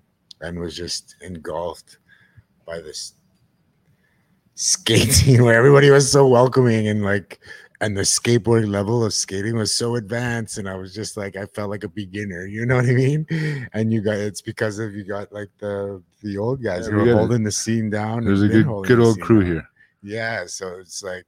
and 0.42 0.60
was 0.60 0.76
just 0.76 1.16
engulfed 1.22 1.98
by 2.68 2.82
this 2.82 3.14
skate 4.56 5.12
scene 5.14 5.44
where 5.44 5.56
everybody 5.58 5.90
was 5.90 6.12
so 6.12 6.28
welcoming 6.28 6.88
and 6.88 7.04
like 7.04 7.40
and 7.80 7.98
the 7.98 8.02
skateboarding 8.02 8.70
level 8.70 9.04
of 9.04 9.12
skating 9.14 9.56
was 9.56 9.74
so 9.74 9.96
advanced 9.96 10.58
and 10.60 10.70
i 10.70 10.76
was 10.76 10.94
just 10.94 11.18
like 11.18 11.36
i 11.36 11.46
felt 11.48 11.70
like 11.70 11.84
a 11.84 11.90
beginner 11.90 12.46
you 12.46 12.66
know 12.66 12.76
what 12.76 12.86
i 12.86 12.92
mean 12.94 13.26
and 13.74 13.92
you 13.92 14.02
got 14.02 14.18
it's 14.18 14.42
because 14.42 14.78
of 14.78 14.94
you 14.94 15.04
got 15.04 15.32
like 15.34 15.50
the 15.58 16.02
the 16.22 16.38
old 16.38 16.62
guys 16.62 16.86
Yeah, 16.86 16.94
who 16.94 17.04
we 17.04 17.10
were 17.10 17.18
holding 17.18 17.44
the 17.44 17.52
scene 17.52 17.90
down 17.90 18.24
There's 18.26 18.44
a 18.44 18.48
good, 18.48 18.68
good 18.84 19.00
old 19.00 19.20
crew 19.22 19.42
down. 19.42 19.52
here. 19.52 19.70
Yeah 20.04 20.46
so 20.46 20.76
it's 20.80 21.04
like 21.04 21.26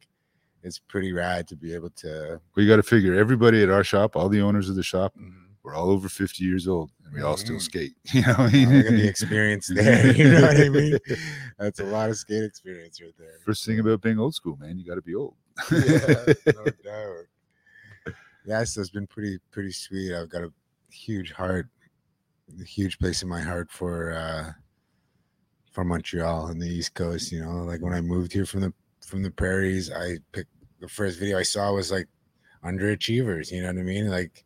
it's 0.63 0.79
pretty 0.79 1.11
rad 1.11 1.47
to 1.49 1.55
be 1.55 1.73
able 1.73 1.89
to 1.91 2.39
We 2.55 2.65
got 2.67 2.77
to 2.77 2.83
figure 2.83 3.15
everybody 3.15 3.61
at 3.61 3.69
our 3.69 3.83
shop, 3.83 4.15
all 4.15 4.29
the 4.29 4.39
owners 4.41 4.69
of 4.69 4.75
the 4.75 4.83
shop, 4.83 5.13
mm, 5.19 5.33
we're 5.61 5.75
all 5.75 5.89
over 5.89 6.07
50 6.09 6.43
years 6.43 6.67
old 6.67 6.89
and 7.05 7.13
we 7.13 7.21
all 7.21 7.35
still 7.37 7.55
Mhm. 7.57 7.61
skate. 7.61 7.93
You 8.13 8.21
know 8.21 8.35
I 8.37 8.49
mean? 8.51 8.69
the 8.69 9.07
experience 9.07 9.67
there 9.73 10.11
you 10.15 10.31
know 10.31 10.41
what 10.41 10.57
i 10.59 10.69
mean 10.69 10.97
that's 11.59 11.79
a 11.79 11.85
lot 11.85 12.09
of 12.09 12.17
skate 12.17 12.43
experience 12.43 12.99
right 13.01 13.13
there 13.17 13.39
First 13.45 13.65
thing 13.65 13.79
about 13.79 14.01
being 14.01 14.19
old 14.19 14.35
school, 14.35 14.57
man, 14.57 14.77
you 14.77 14.85
got 14.85 14.95
to 14.95 15.01
be 15.01 15.15
old. 15.15 15.35
yeah, 15.71 16.33
no 16.55 16.65
doubt. 16.83 17.25
Yeah, 18.45 18.63
so 18.65 18.81
it's 18.81 18.89
been 18.89 19.07
pretty 19.07 19.39
pretty 19.51 19.71
sweet. 19.71 20.13
I've 20.13 20.29
got 20.29 20.43
a 20.43 20.51
huge 20.91 21.31
heart, 21.31 21.67
a 22.59 22.63
huge 22.65 22.99
place 22.99 23.21
in 23.23 23.29
my 23.29 23.39
heart 23.41 23.71
for 23.71 24.11
uh 24.13 24.51
for 25.73 25.83
Montreal 25.83 26.47
and 26.47 26.61
the 26.61 26.67
East 26.67 26.93
Coast. 26.93 27.31
You 27.31 27.43
know, 27.43 27.63
like 27.63 27.81
when 27.81 27.91
mm-hmm. 27.91 28.05
I 28.05 28.15
moved 28.15 28.31
here 28.31 28.45
from 28.45 28.61
the 28.61 28.73
from 29.05 29.21
the 29.21 29.31
prairies, 29.31 29.91
I 29.91 30.17
picked 30.31 30.51
the 30.79 30.87
first 30.87 31.19
video 31.19 31.37
I 31.37 31.43
saw 31.43 31.73
was 31.73 31.91
like 31.91 32.07
underachievers. 32.63 33.51
You 33.51 33.61
know 33.61 33.67
what 33.67 33.79
I 33.79 33.83
mean? 33.83 34.09
Like 34.09 34.45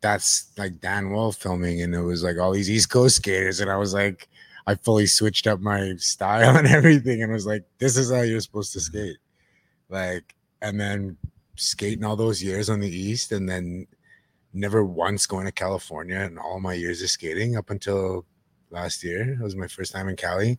that's 0.00 0.52
like 0.56 0.80
Dan 0.80 1.10
Wolfe 1.10 1.36
filming, 1.36 1.82
and 1.82 1.94
it 1.94 2.02
was 2.02 2.22
like 2.22 2.38
all 2.38 2.52
these 2.52 2.70
East 2.70 2.90
Coast 2.90 3.16
skaters, 3.16 3.60
and 3.60 3.70
I 3.70 3.76
was 3.76 3.92
like. 3.92 4.28
I 4.66 4.74
fully 4.74 5.06
switched 5.06 5.46
up 5.46 5.60
my 5.60 5.94
style 5.96 6.54
and 6.58 6.66
everything 6.66 7.22
and 7.22 7.32
was 7.32 7.46
like, 7.46 7.64
this 7.78 7.96
is 7.96 8.12
how 8.12 8.20
you're 8.20 8.38
supposed 8.38 8.74
to 8.74 8.80
mm-hmm. 8.80 8.98
skate. 8.98 9.16
Like, 9.88 10.34
and 10.60 10.78
then 10.78 11.16
skating 11.56 12.04
all 12.04 12.16
those 12.16 12.42
years 12.42 12.68
on 12.68 12.80
the 12.80 12.94
East 12.94 13.32
and 13.32 13.48
then 13.48 13.86
never 14.52 14.84
once 14.84 15.26
going 15.26 15.46
to 15.46 15.52
California 15.52 16.18
and 16.18 16.38
all 16.38 16.60
my 16.60 16.74
years 16.74 17.02
of 17.02 17.10
skating 17.10 17.56
up 17.56 17.70
until 17.70 18.24
last 18.70 19.02
year. 19.04 19.34
It 19.34 19.40
was 19.40 19.56
my 19.56 19.68
first 19.68 19.92
time 19.92 20.08
in 20.08 20.16
Cali. 20.16 20.58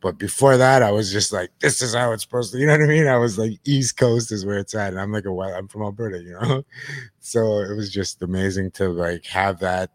But 0.00 0.18
before 0.18 0.56
that, 0.58 0.82
I 0.82 0.90
was 0.90 1.10
just 1.10 1.32
like, 1.32 1.50
this 1.60 1.80
is 1.80 1.94
how 1.94 2.12
it's 2.12 2.22
supposed 2.22 2.52
to, 2.52 2.58
you 2.60 2.66
know 2.66 2.72
what 2.72 2.82
I 2.82 2.86
mean? 2.86 3.06
I 3.06 3.16
was 3.16 3.38
like, 3.38 3.58
East 3.64 3.96
Coast 3.96 4.32
is 4.32 4.44
where 4.44 4.58
it's 4.58 4.74
at. 4.74 4.92
And 4.92 5.00
I'm 5.00 5.12
like, 5.12 5.24
a 5.24 5.30
I'm 5.30 5.68
from 5.68 5.82
Alberta, 5.82 6.22
you 6.22 6.32
know? 6.32 6.64
So 7.20 7.60
it 7.60 7.74
was 7.74 7.90
just 7.90 8.20
amazing 8.22 8.72
to 8.72 8.90
like 8.90 9.24
have 9.24 9.58
that, 9.60 9.90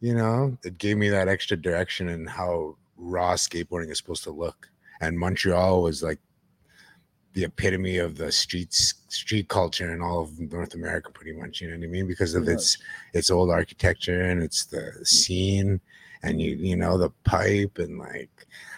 you 0.00 0.14
know, 0.14 0.58
it 0.62 0.76
gave 0.76 0.98
me 0.98 1.08
that 1.08 1.26
extra 1.26 1.56
direction 1.56 2.10
and 2.10 2.28
how 2.28 2.76
raw 2.98 3.32
skateboarding 3.32 3.90
is 3.90 3.96
supposed 3.96 4.24
to 4.24 4.30
look. 4.30 4.68
And 5.00 5.18
Montreal 5.18 5.82
was 5.82 6.02
like 6.02 6.20
the 7.34 7.44
epitome 7.44 7.98
of 7.98 8.16
the 8.16 8.30
streets 8.32 8.94
street 9.08 9.48
culture 9.48 9.92
in 9.92 10.00
all 10.00 10.20
of 10.22 10.38
North 10.38 10.74
America, 10.74 11.10
pretty 11.10 11.32
much. 11.32 11.60
You 11.60 11.68
know 11.70 11.76
what 11.76 11.84
I 11.84 11.88
mean? 11.88 12.06
Because 12.06 12.34
of 12.34 12.44
Pretty 12.44 12.54
its 12.56 12.78
its 13.12 13.30
old 13.30 13.50
architecture 13.50 14.22
and 14.22 14.42
it's 14.42 14.64
the 14.66 14.92
scene 15.04 15.80
and 16.22 16.40
you 16.40 16.56
you 16.56 16.76
know 16.76 16.96
the 16.96 17.10
pipe 17.24 17.78
and 17.78 17.98
like 17.98 18.30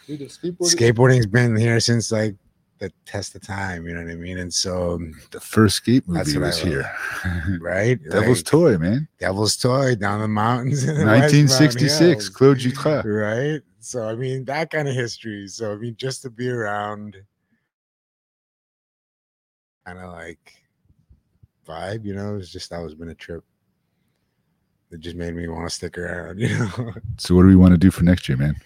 skateboarding's 0.09 1.27
been 1.27 1.57
here 1.57 1.81
since 1.81 2.11
like 2.13 2.35
the 2.79 2.93
test 3.07 3.35
of 3.35 3.43
time. 3.43 3.87
You 3.87 3.95
know 3.95 4.03
what 4.05 4.11
I 4.11 4.17
mean? 4.17 4.39
And 4.39 4.53
so 4.53 4.95
um, 4.95 5.15
The 5.31 5.41
first 5.41 5.77
skate 5.77 6.07
movie 6.07 6.35
what 6.35 6.43
I 6.45 6.47
was 6.49 6.59
here. 6.59 6.91
right, 7.61 7.99
Devil's 8.11 8.39
Like, 8.39 8.47
Toy, 8.47 8.79
man. 8.79 9.09
Devil's 9.19 9.57
Toy 9.57 9.95
down 9.95 10.21
the 10.21 10.29
mountains, 10.29 10.83
in 10.85 10.97
the 10.99 11.05
West 11.07 11.33
1966, 11.35 11.99
Hills. 11.99 12.29
Claude 12.29 12.59
Jutra. 12.59 13.05
right? 13.05 13.63
So 13.81 14.09
I 14.09 14.15
mean 14.15 14.45
that 14.47 14.71
kind 14.71 14.89
of 14.89 14.95
history. 14.95 15.47
So 15.49 15.73
I 15.73 15.77
mean 15.77 15.97
just 15.97 16.23
to 16.23 16.31
be 16.31 16.49
around 16.49 17.17
kind 19.87 19.99
of 19.99 20.13
like 20.13 20.53
vibe, 21.67 22.05
you 22.05 22.15
know, 22.15 22.37
it's 22.37 22.51
just 22.51 22.71
that 22.71 22.83
was 22.83 22.95
been 22.95 23.11
a 23.11 23.15
trip. 23.15 23.45
It 24.91 25.01
just 25.01 25.17
made 25.17 25.35
me 25.35 25.49
want 25.49 25.69
to 25.69 25.75
stick 25.75 25.97
around, 25.99 26.39
you 26.41 26.59
know. 26.59 26.93
So, 27.19 27.35
what 27.35 27.43
do 27.43 27.49
we 27.49 27.57
want 27.57 27.73
to 27.73 27.79
do 27.79 27.91
for 27.91 28.05
next 28.05 28.29
year, 28.29 28.39
man? 28.39 28.57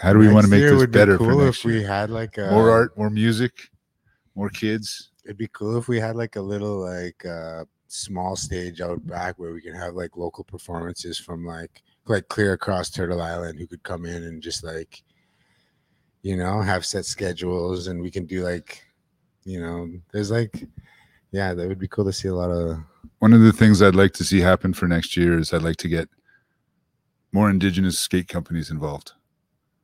How 0.00 0.12
do 0.12 0.18
we 0.18 0.32
want 0.32 0.44
to 0.44 0.50
make 0.50 0.62
this 0.62 0.72
would 0.72 0.90
be 0.90 0.98
better 0.98 1.18
for 1.18 1.26
cool 1.26 1.44
next 1.44 1.58
if 1.58 1.64
year? 1.64 1.74
we 1.74 1.82
had 1.84 2.10
like 2.10 2.38
a 2.38 2.50
more 2.50 2.70
art, 2.70 2.96
more 2.96 3.10
music, 3.10 3.68
more 4.34 4.48
kids. 4.48 5.10
It'd 5.24 5.36
be 5.36 5.48
cool 5.52 5.76
if 5.76 5.88
we 5.88 6.00
had 6.00 6.16
like 6.16 6.36
a 6.36 6.40
little 6.40 6.78
like 6.78 7.24
uh 7.26 7.64
small 7.88 8.36
stage 8.36 8.80
out 8.80 9.04
back 9.06 9.38
where 9.38 9.52
we 9.52 9.60
can 9.60 9.74
have 9.74 9.94
like 9.94 10.16
local 10.16 10.44
performances 10.44 11.18
from 11.18 11.44
like 11.44 11.82
like 12.06 12.28
clear 12.28 12.52
across 12.52 12.88
Turtle 12.88 13.20
Island 13.20 13.58
who 13.58 13.66
could 13.66 13.82
come 13.82 14.06
in 14.06 14.24
and 14.24 14.42
just 14.42 14.64
like 14.64 15.02
you 16.22 16.36
know 16.36 16.60
have 16.62 16.86
set 16.86 17.04
schedules 17.04 17.88
and 17.88 18.00
we 18.00 18.10
can 18.10 18.26
do 18.26 18.42
like 18.42 18.84
you 19.44 19.60
know 19.60 19.88
there's 20.12 20.30
like 20.30 20.64
yeah 21.32 21.54
that 21.54 21.66
would 21.68 21.78
be 21.78 21.88
cool 21.88 22.04
to 22.04 22.12
see 22.12 22.28
a 22.28 22.34
lot 22.34 22.50
of 22.50 22.78
One 23.20 23.32
of 23.32 23.40
the 23.40 23.52
things 23.52 23.80
I'd 23.82 23.94
like 23.94 24.12
to 24.14 24.24
see 24.24 24.40
happen 24.40 24.72
for 24.74 24.86
next 24.86 25.16
year 25.16 25.38
is 25.38 25.52
I'd 25.52 25.62
like 25.62 25.76
to 25.76 25.88
get 25.88 26.08
more 27.32 27.48
indigenous 27.50 27.98
skate 27.98 28.28
companies 28.28 28.70
involved. 28.70 29.12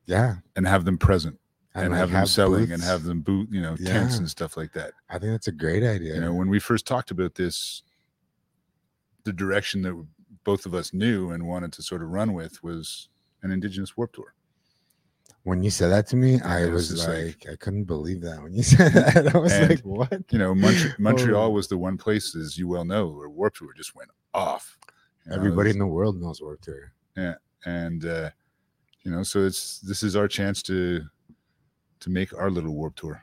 Yeah. 0.07 0.37
and 0.55 0.67
have 0.69 0.85
them 0.85 0.99
present 0.99 1.39
and, 1.75 1.91
like, 1.91 1.99
have 1.99 2.13
them 2.13 2.27
selling 2.27 2.71
and 2.71 2.83
have 2.83 3.03
them 3.03 3.21
boot, 3.23 3.49
you 3.51 3.61
know, 3.61 3.77
tents 3.77 4.19
and 4.19 4.31
stuff 4.31 4.57
like 4.57 4.73
that. 4.73 4.93
I 5.11 5.19
think 5.19 5.33
that's 5.33 5.49
a 5.49 5.53
great 5.53 5.83
idea. 5.83 6.15
You 6.15 6.21
know, 6.21 6.33
when 6.33 6.49
we 6.49 6.61
first 6.61 6.87
talked 6.87 7.11
about 7.11 7.35
this, 7.35 7.83
the 9.25 9.33
direction 9.33 9.83
that 9.83 10.07
both 10.45 10.65
of 10.65 10.75
us 10.75 10.95
knew 10.95 11.33
and 11.33 11.47
wanted 11.47 11.73
to 11.73 11.83
sort 11.83 12.03
of 12.03 12.11
run 12.11 12.35
with 12.35 12.63
was 12.63 13.09
an 13.43 13.51
indigenous 13.51 13.97
Warped 13.97 14.15
Tour. 14.15 14.33
When 15.47 15.63
you 15.63 15.71
said 15.71 15.91
that 15.93 16.09
to 16.09 16.17
me, 16.17 16.41
I 16.41 16.65
it 16.65 16.71
was 16.73 16.91
was 16.91 17.07
like, 17.07 17.47
like- 17.47 17.53
I 17.53 17.55
couldn't 17.57 17.85
believe 17.85 18.21
that 18.23 18.43
when 18.43 18.53
you 18.53 18.63
said 18.75 18.93
that. 18.95 19.33
I 19.33 19.39
was 19.39 19.53
And, 19.53 19.71
like, 19.71 19.81
what? 19.85 20.25
You 20.31 20.39
know, 20.41 20.53
Montreal, 20.67 20.95
Montreal 20.99 21.45
Oh. 21.47 21.51
was 21.51 21.69
the 21.69 21.79
one 21.79 21.97
place, 21.97 22.35
as 22.35 22.59
you 22.59 22.67
well 22.67 22.85
know, 22.85 23.07
where 23.07 23.29
Warped 23.29 23.59
Tour 23.59 23.73
just 23.77 23.95
went 23.95 24.11
off. 24.35 24.77
You 25.25 25.35
Everybody 25.35 25.71
it's- 25.71 25.75
in 25.77 25.79
the 25.79 25.87
world 25.87 26.21
knows 26.21 26.43
Warped 26.43 26.65
Tour. 26.65 26.91
Yeah, 27.17 27.35
and 27.65 28.05
uh, 28.05 28.31
you 29.05 29.13
know, 29.13 29.23
so 29.23 29.45
it's 29.47 29.79
this 29.81 30.03
is 30.03 30.17
our 30.17 30.27
chance 30.27 30.63
to 30.65 31.03
to 32.01 32.11
make 32.11 32.35
our 32.35 32.51
little 32.51 32.75
Warped 32.75 32.99
Tour. 32.99 33.23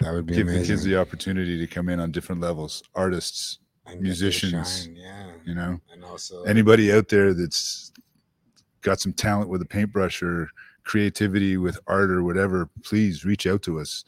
That 0.00 0.14
would 0.14 0.24
be 0.26 0.34
Give 0.34 0.46
amazing. 0.46 0.62
the 0.62 0.68
kids 0.68 0.82
the 0.84 0.96
opportunity 0.98 1.58
to 1.58 1.66
come 1.66 1.90
in 1.90 2.00
on 2.00 2.10
different 2.10 2.40
levels, 2.40 2.82
artists, 2.94 3.58
And 3.84 4.00
musicians, 4.00 4.84
shine, 4.84 4.96
yeah. 4.96 5.32
you 5.44 5.54
know, 5.54 5.78
And 5.92 6.04
also, 6.04 6.42
anybody 6.44 6.90
out 6.92 7.08
there 7.08 7.34
that's 7.34 7.92
got 8.82 9.00
some 9.00 9.12
talent 9.12 9.48
with 9.50 9.62
a 9.62 9.66
paintbrush 9.66 10.22
or 10.22 10.48
creativity 10.84 11.56
with 11.56 11.78
art 11.86 12.10
or 12.10 12.22
whatever, 12.22 12.68
please 12.82 13.24
reach 13.24 13.46
out 13.46 13.62
to 13.62 13.78
us. 13.80 14.04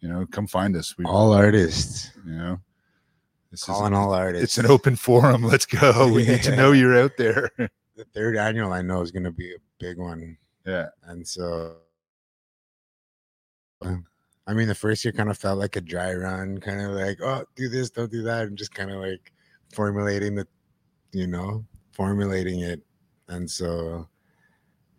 You 0.00 0.08
know, 0.08 0.26
come 0.26 0.46
find 0.46 0.76
us. 0.76 0.98
We, 0.98 1.04
all 1.04 1.32
artists, 1.32 2.10
you 2.26 2.32
know, 2.32 2.60
this 3.50 3.60
is 3.60 3.66
calling 3.66 3.94
all 3.94 4.12
artists. 4.12 4.44
it's 4.44 4.58
an 4.58 4.70
open 4.70 4.96
forum. 4.96 5.42
Let's 5.44 5.64
go. 5.64 6.12
We 6.12 6.26
need 6.26 6.42
to 6.42 6.56
know 6.56 6.72
you're 6.72 6.98
out 6.98 7.12
there. 7.16 7.50
The 7.96 8.04
third 8.06 8.36
annual 8.36 8.72
I 8.72 8.82
know 8.82 9.02
is 9.02 9.12
going 9.12 9.22
to 9.22 9.30
be 9.30 9.52
a 9.54 9.58
big 9.78 9.98
one. 9.98 10.36
yeah, 10.66 10.86
And 11.04 11.24
so, 11.24 11.76
I 13.80 14.52
mean, 14.52 14.66
the 14.66 14.74
first 14.74 15.04
year 15.04 15.12
kind 15.12 15.30
of 15.30 15.38
felt 15.38 15.60
like 15.60 15.76
a 15.76 15.80
dry 15.80 16.12
run, 16.12 16.58
kind 16.58 16.80
of 16.80 16.90
like, 16.90 17.18
oh, 17.22 17.44
do 17.54 17.68
this, 17.68 17.90
don't 17.90 18.10
do 18.10 18.22
that, 18.22 18.48
and 18.48 18.58
just 18.58 18.74
kind 18.74 18.90
of 18.90 19.00
like 19.00 19.32
formulating 19.72 20.34
the, 20.34 20.44
you 21.12 21.28
know, 21.28 21.64
formulating 21.92 22.62
it. 22.62 22.82
And 23.28 23.48
so 23.48 24.08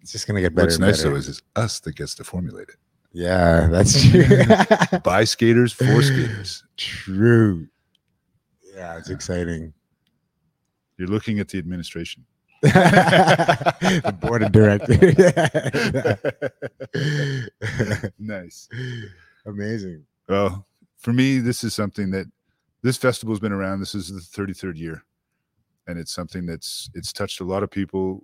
it's 0.05 0.11
just 0.11 0.27
going 0.27 0.35
to 0.35 0.41
get 0.43 0.53
better. 0.53 0.67
what's 0.67 0.75
and 0.75 0.85
nice 0.85 0.97
better. 0.99 1.09
though 1.09 1.15
is 1.15 1.27
it's 1.27 1.41
us 1.55 1.79
that 1.79 1.95
gets 1.95 2.13
to 2.13 2.23
formulate 2.23 2.69
it. 2.69 2.75
yeah, 3.11 3.67
that's 3.71 4.07
true. 4.11 4.99
By 4.99 5.23
skaters 5.23 5.73
for 5.73 5.99
skaters. 6.03 6.63
True. 6.77 7.67
Yeah, 8.75 8.99
it's 8.99 9.09
exciting. 9.09 9.73
You're 10.99 11.07
looking 11.07 11.39
at 11.39 11.47
the 11.47 11.57
administration. 11.57 12.23
the 12.61 14.15
board 14.21 14.43
of 14.43 14.51
directors. 14.51 14.99
nice. 18.19 18.69
Amazing. 19.47 20.03
Well, 20.29 20.67
for 20.99 21.13
me, 21.13 21.39
this 21.39 21.63
is 21.63 21.73
something 21.73 22.11
that 22.11 22.27
this 22.83 22.97
festival's 22.97 23.39
been 23.39 23.51
around. 23.53 23.79
This 23.79 23.95
is 23.95 24.09
the 24.09 24.19
33rd 24.19 24.77
year, 24.77 25.03
and 25.87 25.97
it's 25.97 26.13
something 26.13 26.45
that's 26.45 26.91
it's 26.93 27.11
touched 27.11 27.39
a 27.41 27.43
lot 27.43 27.63
of 27.63 27.71
people. 27.71 28.21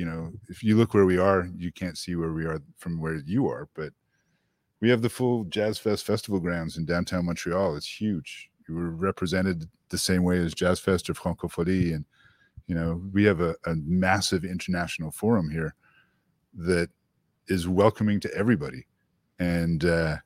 You 0.00 0.06
know, 0.06 0.32
if 0.48 0.62
you 0.62 0.78
look 0.78 0.94
where 0.94 1.04
we 1.04 1.18
are, 1.18 1.46
you 1.58 1.70
can't 1.70 1.98
see 1.98 2.16
where 2.16 2.32
we 2.32 2.46
are 2.46 2.62
from 2.78 2.98
where 2.98 3.16
you 3.16 3.48
are, 3.48 3.68
but 3.74 3.92
we 4.80 4.88
have 4.88 5.02
the 5.02 5.10
full 5.10 5.44
Jazz 5.44 5.78
Fest 5.78 6.06
festival 6.06 6.40
grounds 6.40 6.78
in 6.78 6.86
downtown 6.86 7.26
Montreal. 7.26 7.76
It's 7.76 8.00
huge. 8.00 8.48
We're 8.66 8.88
represented 8.88 9.68
the 9.90 9.98
same 9.98 10.22
way 10.22 10.38
as 10.38 10.54
Jazz 10.54 10.80
Fest 10.80 11.10
or 11.10 11.12
Francophonie, 11.12 11.94
and 11.94 12.06
you 12.66 12.74
know, 12.74 13.02
we 13.12 13.24
have 13.24 13.42
a, 13.42 13.54
a 13.66 13.74
massive 13.84 14.42
international 14.42 15.10
forum 15.10 15.50
here 15.50 15.74
that 16.54 16.88
is 17.48 17.68
welcoming 17.68 18.20
to 18.20 18.34
everybody, 18.34 18.86
and. 19.38 19.84
uh 19.84 20.16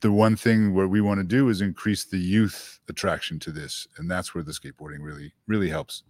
the 0.00 0.12
one 0.12 0.36
thing 0.36 0.74
where 0.74 0.86
we 0.86 1.00
want 1.00 1.18
to 1.18 1.24
do 1.24 1.48
is 1.48 1.62
increase 1.62 2.04
the 2.04 2.18
youth 2.18 2.78
attraction 2.90 3.38
to 3.38 3.50
this 3.50 3.88
and 3.96 4.10
that's 4.10 4.34
where 4.34 4.44
the 4.44 4.52
skateboarding 4.52 4.98
really 5.00 5.32
really 5.46 5.70
helps 5.70 6.02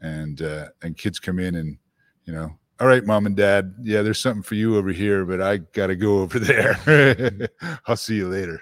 and 0.00 0.42
uh 0.42 0.66
and 0.82 0.96
kids 0.96 1.18
come 1.18 1.38
in 1.38 1.56
and 1.56 1.76
you 2.24 2.32
know 2.32 2.50
all 2.80 2.86
right 2.86 3.04
mom 3.04 3.26
and 3.26 3.36
dad 3.36 3.74
yeah 3.82 4.00
there's 4.02 4.18
something 4.18 4.42
for 4.42 4.54
you 4.54 4.76
over 4.76 4.90
here 4.90 5.24
but 5.24 5.40
i 5.40 5.58
gotta 5.58 5.94
go 5.96 6.20
over 6.20 6.38
there 6.38 7.48
i'll 7.86 7.96
see 7.96 8.16
you 8.16 8.28
later 8.28 8.60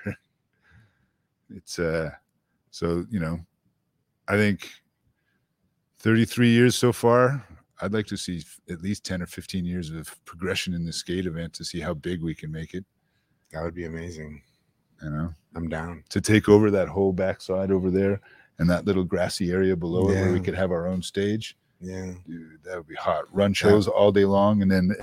it's 1.54 1.78
uh 1.78 2.10
so 2.70 3.04
you 3.10 3.20
know 3.20 3.38
i 4.28 4.36
think 4.36 4.68
33 6.00 6.48
years 6.48 6.74
so 6.76 6.92
far 6.92 7.44
i'd 7.80 7.92
like 7.92 8.06
to 8.06 8.16
see 8.16 8.42
at 8.70 8.82
least 8.82 9.04
10 9.04 9.22
or 9.22 9.26
15 9.26 9.64
years 9.64 9.90
of 9.90 10.12
progression 10.24 10.74
in 10.74 10.84
the 10.84 10.92
skate 10.92 11.26
event 11.26 11.52
to 11.54 11.64
see 11.64 11.80
how 11.80 11.94
big 11.94 12.22
we 12.22 12.34
can 12.34 12.50
make 12.50 12.74
it 12.74 12.84
That 13.52 13.62
would 13.62 13.74
be 13.74 13.84
amazing. 13.86 14.42
you 15.02 15.10
know 15.10 15.32
I'm 15.54 15.68
down. 15.68 16.04
to 16.10 16.20
take 16.20 16.48
over 16.48 16.70
that 16.70 16.88
whole 16.88 17.12
backside 17.12 17.70
over 17.72 17.90
there 17.90 18.20
and 18.58 18.68
that 18.68 18.84
little 18.84 19.04
grassy 19.04 19.50
area 19.52 19.76
below 19.76 20.08
it 20.10 20.14
where 20.14 20.32
we 20.32 20.40
could 20.40 20.54
have 20.54 20.70
our 20.70 20.86
own 20.86 21.02
stage. 21.02 21.56
Yeah. 21.80 22.12
Dude, 22.26 22.58
that 22.64 22.76
would 22.76 22.88
be 22.88 22.96
hot. 22.96 23.24
Run 23.32 23.52
shows 23.52 23.86
all 23.86 24.10
day 24.10 24.24
long 24.24 24.62
and 24.62 24.70
then 24.70 24.94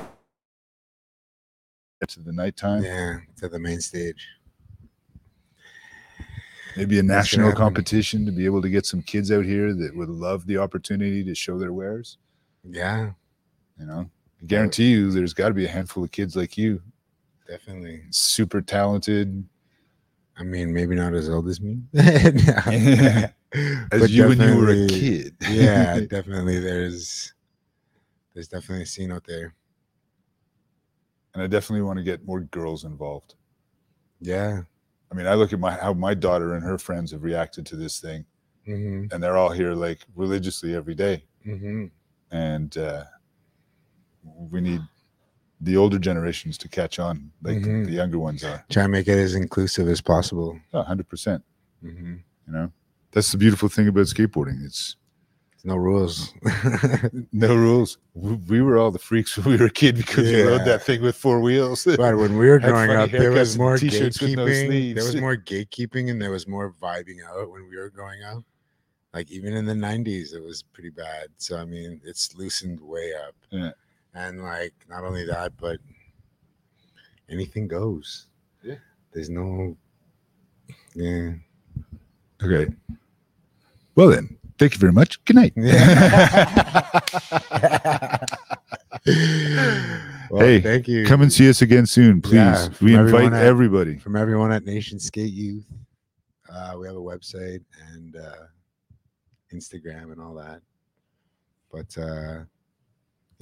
to 2.08 2.20
the 2.20 2.32
nighttime. 2.34 2.84
Yeah. 2.84 3.20
To 3.38 3.48
the 3.50 3.58
main 3.60 3.82
stage. 3.82 4.28
Maybe 6.76 7.00
a 7.00 7.02
That 7.02 7.08
national 7.08 7.54
competition 7.54 8.26
to 8.26 8.32
be 8.32 8.46
able 8.46 8.62
to 8.62 8.70
get 8.70 8.86
some 8.86 9.02
kids 9.02 9.32
out 9.32 9.46
here 9.46 9.74
that 9.74 9.96
would 9.96 10.10
love 10.10 10.46
the 10.46 10.58
opportunity 10.58 11.24
to 11.24 11.34
show 11.34 11.58
their 11.58 11.72
wares. 11.72 12.18
Yeah. 12.70 13.12
You 13.80 13.86
know, 13.86 14.10
I 14.42 14.46
guarantee 14.46 14.92
you 14.92 15.12
there's 15.12 15.34
got 15.34 15.48
to 15.48 15.54
be 15.54 15.66
a 15.66 15.70
handful 15.70 16.04
of 16.04 16.12
kids 16.12 16.36
like 16.36 16.58
you, 16.58 16.82
Definitely. 17.48 18.04
super 18.10 18.62
talented. 18.62 19.46
I 20.38 20.44
mean, 20.44 20.74
maybe 20.74 20.96
not 20.96 21.14
as 21.14 21.30
old 21.30 21.48
as 21.48 21.62
me. 21.62 21.80
As 21.94 23.32
But 24.02 24.10
you 24.10 24.28
when 24.28 24.42
you 24.42 24.58
were 24.58 24.70
a 24.72 24.88
kid. 24.88 25.34
yeah, 25.50 26.02
definitely. 26.02 26.60
There's 26.60 27.34
there's 28.34 28.50
definitely 28.50 28.84
a 28.84 28.86
scene 28.86 29.14
out 29.14 29.24
there. 29.26 29.54
and 31.34 31.42
I 31.42 31.48
definitely 31.48 31.84
want 31.84 31.98
to 31.98 32.04
get 32.04 32.26
more 32.26 32.42
girls 32.42 32.84
involved. 32.84 33.36
Yeah. 34.20 34.64
I 35.10 35.16
mean, 35.16 35.26
I 35.28 35.36
look 35.36 35.54
at 35.54 35.60
my 35.60 35.72
how 35.72 35.94
my 35.94 36.14
daughter 36.14 36.56
and 36.56 36.64
her 36.66 36.78
friends 36.78 37.12
have 37.12 37.24
reacted 37.24 37.66
to 37.68 37.76
this 37.78 38.00
thing, 38.02 38.26
Mm-hmm. 38.68 39.14
and 39.14 39.24
they're 39.24 39.38
all 39.38 39.52
here 39.52 39.74
like 39.74 40.00
religiously 40.16 40.76
every 40.76 40.96
day. 40.96 41.24
Mm-hmm. 41.48 41.86
And 42.32 42.78
uh, 42.78 43.04
we 44.52 44.60
need 44.60 44.82
the 45.66 45.76
older 45.78 45.98
generations 46.00 46.58
to 46.60 46.70
catch 46.70 47.00
on, 47.00 47.32
like 47.42 47.58
Mhm. 47.58 47.86
the 47.86 47.92
younger 47.92 48.20
ones 48.20 48.44
are. 48.44 48.64
Try 48.70 48.84
and 48.84 48.92
make 48.92 49.08
it 49.08 49.18
as 49.18 49.34
inclusive 49.36 49.88
as 49.90 50.00
possible. 50.00 50.60
Oh, 50.74 50.84
100%. 50.84 51.44
Mm-hmm. 51.84 52.16
You 52.48 52.54
know, 52.54 52.72
that's 53.12 53.32
the 53.32 53.38
beautiful 53.38 53.68
thing 53.70 53.88
about 53.88 54.06
skateboarding. 54.06 54.64
It's 54.64 54.96
No 55.64 55.76
rules. 55.78 56.32
no 57.32 57.56
rules. 57.56 57.98
We, 58.14 58.34
we 58.52 58.62
were 58.62 58.78
all 58.78 58.92
the 58.92 59.00
freaks 59.00 59.36
when 59.36 59.46
we 59.50 59.58
were 59.58 59.66
a 59.66 59.70
kid 59.72 59.96
because 59.98 60.32
we 60.32 60.44
rode 60.44 60.66
that 60.66 60.84
thing 60.84 61.02
with 61.02 61.16
four 61.16 61.40
wheels. 61.42 61.84
but 61.98 62.18
when 62.18 62.38
we 62.38 62.48
were 62.48 62.60
growing 62.60 62.92
up, 62.92 63.10
there 63.10 63.32
was 63.32 63.58
more 63.58 63.76
gatekeeping. 63.78 64.94
There 64.94 65.04
was 65.04 65.16
more 65.28 65.36
gatekeeping, 65.36 66.12
and 66.12 66.22
there 66.22 66.30
was 66.30 66.48
more 66.48 66.72
vibing 66.80 67.18
out 67.28 67.50
when 67.50 67.68
we 67.68 67.78
were 67.78 67.90
growing 67.90 68.22
up. 68.22 68.44
Like 69.16 69.32
even 69.32 69.54
in 69.54 69.66
the 69.66 69.74
'90s, 69.74 70.36
it 70.36 70.44
was 70.44 70.62
pretty 70.62 70.92
bad. 70.92 71.30
So 71.38 71.58
I 71.58 71.66
mean, 71.66 72.00
it's 72.06 72.36
loosened 72.36 72.80
way 72.80 73.14
up. 73.28 73.34
Yeah. 73.50 73.72
And 74.16 74.42
like 74.42 74.74
not 74.90 75.04
only 75.04 75.26
that, 75.26 75.52
but 75.58 75.78
anything 77.30 77.68
goes. 77.68 78.28
Yeah. 78.64 78.76
There's 79.12 79.30
no. 79.30 79.76
Yeah. 80.96 81.34
okay. 82.42 82.74
Well, 83.96 84.08
then, 84.10 84.38
thank 84.58 84.74
you 84.74 84.80
very 84.80 84.94
much. 84.94 85.24
Good 85.26 85.36
night. 85.36 85.54
well, 90.30 90.42
Hey, 90.42 90.60
thank 90.62 90.88
you. 90.88 91.06
Come 91.06 91.22
and 91.22 91.32
see 91.32 91.50
us 91.50 91.62
again 91.62 91.86
soon, 91.86 92.22
please. 92.22 92.34
Yeah, 92.36 92.70
we 92.82 92.96
invite 92.96 93.08
everyone 93.14 93.34
at- 93.34 93.46
everybody. 93.46 93.98
from 93.98 94.16
everyone 94.16 94.52
at 94.52 94.66
Nations 94.66 95.06
Skate 95.06 95.34
Youth. 95.34 95.66
Uh, 96.50 96.76
we 96.80 96.88
have 96.88 96.96
a 96.96 97.00
website 97.00 97.62
and 97.94 98.16
uh, 98.16 98.46
Instagram 99.54 100.12
and 100.12 100.22
all 100.22 100.34
that. 100.36 100.62
But 101.72 101.98
uh, 102.02 102.44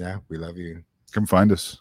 yeah, 0.03 0.17
we 0.27 0.37
love 0.37 0.57
you. 0.57 0.83
Come 1.13 1.25
find 1.25 1.51
us. 1.51 1.79